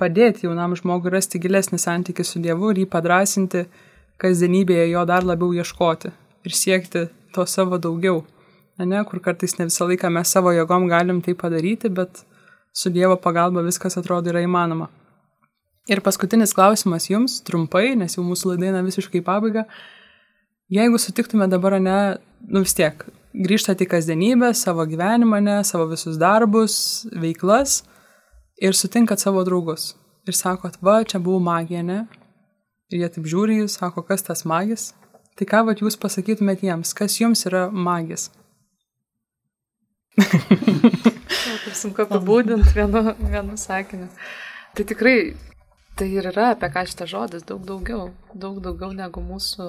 [0.00, 3.66] padėti jaunam žmogui rasti gilesnį santykį su Dievu ir jį padrasinti
[4.22, 6.10] kasdienybėje jo dar labiau ieškoti
[6.48, 8.22] ir siekti to savo daugiau.
[8.78, 12.22] Ne, kur kartais ne visą laiką mes savo jėgom galim tai padaryti, bet
[12.72, 14.86] su Dievo pagalba viskas atrodo yra įmanoma.
[15.90, 19.64] Ir paskutinis klausimas jums, trumpai, nes jau mūsų laidaina visiškai pabaiga.
[20.70, 21.98] Jeigu sutiktume dabar, ne,
[22.46, 23.02] nu vis tiek,
[23.32, 26.76] grįžtate į kasdienybę, savo gyvenimą, ne, savo visus darbus,
[27.16, 27.80] veiklas
[28.60, 29.94] ir sutinkat savo draugus.
[30.28, 32.02] Ir sakot, va, čia buvo magija, ne?
[32.92, 34.92] Ir jie taip žiūri jūs, sako, kas tas magis?
[35.40, 38.28] Tai ką vat jūs pasakytumėt jiems, kas jums yra magis?
[40.18, 44.08] Taip sunku apibūdinti vienu, vienu sakiniu.
[44.74, 45.18] Tai tikrai
[45.98, 49.66] tai ir yra apie ką šitas žodis, daug daugiau, daug daugiau negu mūsų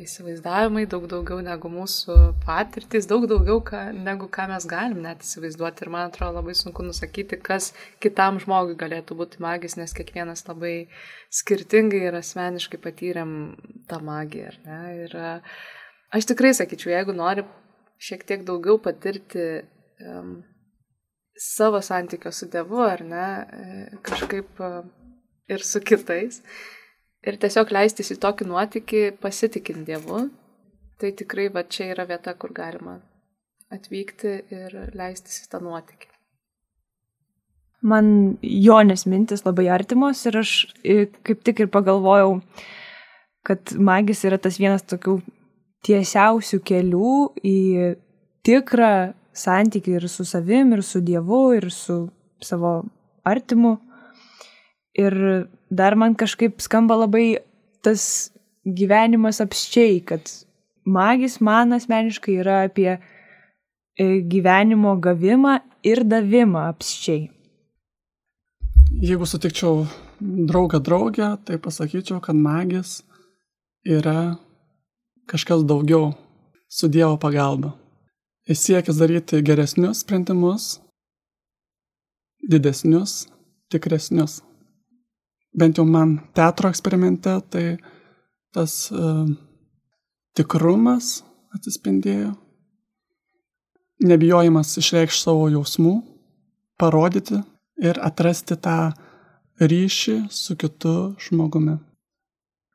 [0.00, 5.84] įsivaizdavimai, daug daugiau negu mūsų patirtys, daug daugiau ką, negu ką mes galim net įsivaizduoti.
[5.84, 7.70] Ir man atrodo labai sunku nusakyti, kas
[8.02, 10.88] kitam žmogui galėtų būti magis, nes kiekvienas labai
[11.30, 13.36] skirtingai ir asmeniškai patyrėm
[13.90, 14.56] tą magiją.
[15.04, 17.46] Ir aš tikrai sakyčiau, jeigu nori
[18.04, 19.44] šiek tiek daugiau patirti
[20.04, 20.36] um,
[21.36, 24.84] savo santykio su Dievu, ar ne, e, kažkaip uh,
[25.50, 26.42] ir su kitais,
[27.26, 30.28] ir tiesiog leistis į tokį nuotykį pasitikint Dievu,
[31.00, 33.00] tai tikrai va čia yra vieta, kur galima
[33.74, 36.10] atvykti ir leistis į tą nuotykį.
[37.84, 38.06] Man
[38.40, 40.52] Jonės mintis labai artimos ir aš
[41.26, 42.38] kaip tik ir pagalvojau,
[43.44, 45.18] kad magis yra tas vienas tokių
[45.84, 47.14] tiesiausių kelių
[47.44, 47.58] į
[48.44, 48.94] tikrą
[49.34, 52.04] santykių ir su savim, ir su Dievu, ir su
[52.42, 52.82] savo
[53.24, 53.76] artimu.
[54.94, 55.14] Ir
[55.70, 57.40] dar man kažkaip skamba labai
[57.82, 58.30] tas
[58.64, 60.30] gyvenimas apščiai, kad
[60.84, 63.00] magis man asmeniškai yra apie e,
[64.30, 67.26] gyvenimo gavimą ir davimą apščiai.
[69.04, 69.82] Jeigu sutikčiau
[70.20, 73.02] draugą draugę, tai pasakyčiau, kad magis
[73.84, 74.36] yra
[75.30, 76.12] kažkas daugiau
[76.68, 77.74] su Dievo pagalba.
[78.48, 80.80] Jis siekis daryti geresnius sprendimus,
[82.44, 83.24] didesnius,
[83.72, 84.42] tikresnius
[85.54, 87.76] bent jau man teatro eksperimente, tai
[88.54, 89.26] tas uh,
[90.34, 91.22] tikrumas
[91.54, 92.34] atsispindėjo.
[94.04, 95.94] Nebijojimas išreikšti savo jausmų,
[96.78, 97.38] parodyti
[97.82, 98.92] ir atrasti tą
[99.62, 101.78] ryšį su kitu žmogumi.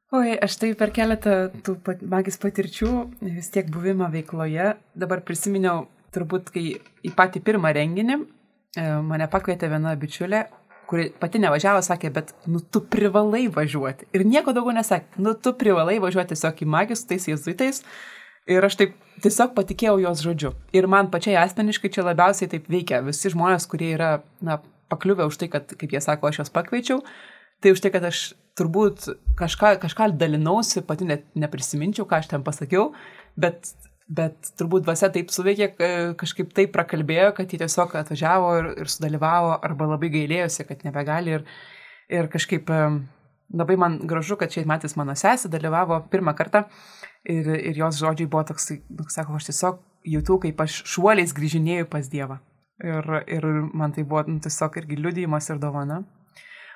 [0.09, 2.91] Oi, aš tai per keletą tų pat, magis patirčių,
[3.21, 5.83] vis tiek buvimo veikloje, dabar prisiminiau
[6.15, 6.63] turbūt, kai
[7.05, 8.23] į patį pirmą renginį e,
[9.05, 10.47] mane pakvietė viena bičiulė,
[10.89, 14.09] kuri pati nevažiavo, sakė, bet, nu, tu privalai važiuoti.
[14.17, 17.83] Ir nieko daugiau nesakė, nu, tu privalai važiuoti tiesiog į magijos tais jėzuitais.
[18.49, 20.55] Ir aš taip tiesiog patikėjau jos žodžiu.
[20.73, 23.03] Ir man pačiai asmeniškai čia labiausiai taip veikia.
[23.05, 24.57] Visi žmonės, kurie yra, na,
[24.89, 27.03] pakliuvę už tai, kad, kaip jie sako, aš juos pakviečiau,
[27.61, 32.45] tai už tai, kad aš turbūt kažką, kažką dalinausi, pati net neprisiminčiau, ką aš ten
[32.45, 32.91] pasakiau,
[33.39, 33.71] bet
[34.09, 35.67] bet turbūt dvasia taip suveikė,
[36.17, 41.35] kažkaip taip prakalbėjo, kad jie tiesiog atvažiavo ir, ir sudalyvavo arba labai gailėjosi, kad nebegali
[41.37, 41.45] ir,
[42.09, 42.71] ir kažkaip
[43.53, 46.65] labai man gražu, kad šiais metais mano sesė dalyvavo pirmą kartą
[47.23, 49.79] ir, ir jos žodžiai buvo toks, nu, sako, aš tiesiog
[50.09, 52.39] jutau, kaip aš šuoliais grįžinėjau pas Dievą.
[52.79, 53.45] Ir, ir
[53.75, 56.03] man tai buvo nu, tiesiog irgi liudijimas ir dovana.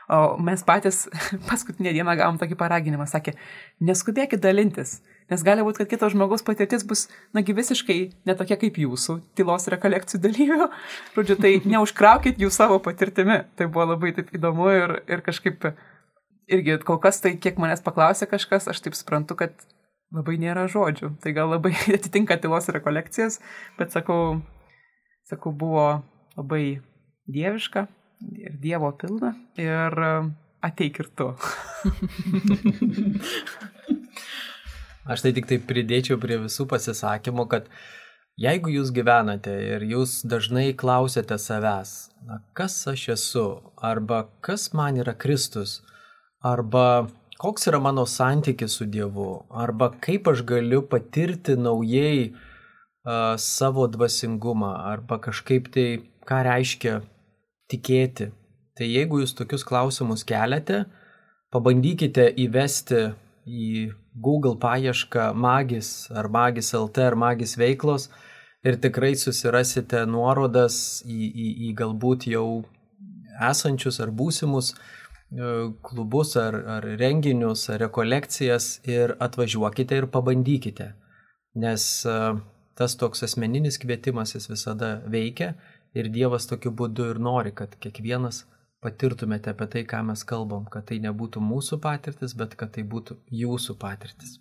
[0.09, 1.07] O mes patys
[1.49, 3.35] paskutinę dieną gavom tokį paraginimą, sakė,
[3.87, 4.97] neskubėkit dalintis,
[5.31, 7.97] nes gali būti, kad kito žmogaus patirtis bus, nagi visiškai
[8.27, 10.67] netokia kaip jūsų, tylos rekolekcijų dalyvių.
[11.15, 13.45] Žodžiu, tai neužkraukit jų savo patirtimi.
[13.55, 15.71] Tai buvo labai taip įdomu ir, ir kažkaip
[16.51, 19.55] irgi kol kas tai, kiek manęs paklausė kažkas, aš taip suprantu, kad
[20.13, 21.15] labai nėra žodžių.
[21.23, 23.39] Tai gal labai atitinka tylos rekolekcijas,
[23.79, 24.41] bet sakau,
[25.31, 26.03] sakau, buvo
[26.35, 26.81] labai
[27.31, 27.87] dieviška
[28.37, 30.13] ir Dievo pilna ir e,
[30.63, 31.27] ateik ir tu.
[35.03, 37.65] Aš tai tik tai pridėčiau prie visų pasisakymų, kad
[38.39, 41.91] jeigu jūs gyvenate ir jūs dažnai klausėte savęs,
[42.23, 43.47] na, kas aš esu,
[43.83, 45.81] arba kas man yra Kristus,
[46.39, 47.11] arba
[47.43, 54.71] koks yra mano santykis su Dievu, arba kaip aš galiu patirti naujai uh, savo dvasingumą,
[54.87, 55.87] arba kažkaip tai,
[56.23, 57.01] ką reiškia
[57.73, 58.29] tikėti.
[58.73, 60.85] Tai jeigu jūs tokius klausimus keliate,
[61.53, 63.11] pabandykite įvesti
[63.45, 68.09] į Google paiešką magis ar magis LT ar magis veiklos
[68.63, 72.63] ir tikrai susirasite nuorodas į, į, į galbūt jau
[73.49, 74.77] esančius ar būsimus e,
[75.83, 80.93] klubus ar, ar renginius ar rekolekcijas ir atvažiuokite ir pabandykite.
[81.59, 82.17] Nes e,
[82.77, 85.53] tas toks asmeninis kvietimas jis visada veikia
[85.93, 88.43] Ir Dievas tokiu būdu ir nori, kad kiekvienas
[88.83, 93.19] patirtumėte apie tai, ką mes kalbam, kad tai nebūtų mūsų patirtis, bet kad tai būtų
[93.43, 94.39] jūsų patirtis.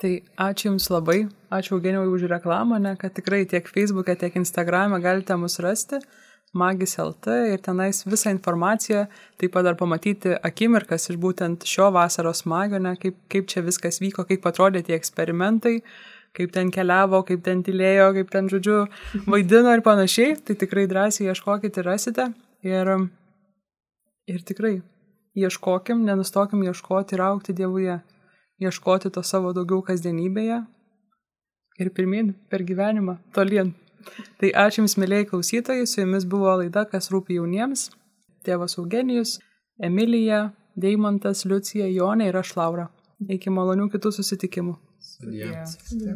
[0.00, 0.10] Tai
[0.42, 1.18] ačiū Jums labai,
[1.54, 6.02] ačiū Eugenijui už reklamą, ne, kad tikrai tiek Facebook'e, tiek Instagram'e galite mus rasti,
[6.54, 9.06] Magis LT ir tenais visą informaciją,
[9.42, 13.98] taip pat dar pamatyti akimirkas iš būtent šio vasaros magio, ne, kaip, kaip čia viskas
[14.02, 15.80] vyko, kaip atrodė tie eksperimentai,
[16.34, 18.80] kaip ten keliavo, kaip ten tylėjo, kaip ten, žodžiu,
[19.30, 22.26] vaidino ir panašiai, tai tikrai drąsiai ieškokite ir rasite.
[22.64, 22.90] Ir,
[24.30, 24.78] ir tikrai
[25.36, 27.98] ieškokim, nenustokim ieškoti ir aukti Dievuje,
[28.62, 30.62] ieškoti to savo daugiau kasdienybėje
[31.78, 33.74] ir pirmin per gyvenimą, tolien.
[34.38, 37.88] Tai ačiū Jums, mėlyjei klausytojai, su Jumis buvo laida, kas rūpi jauniems.
[38.44, 39.38] Tėvas Eugenijus,
[39.80, 42.90] Emilija, Deimantas, Liucija, Jonė ir aš Laura.
[43.24, 44.76] Iki malonių kitų susitikimų.
[45.32, 45.66] yeah.
[45.90, 46.14] yeah.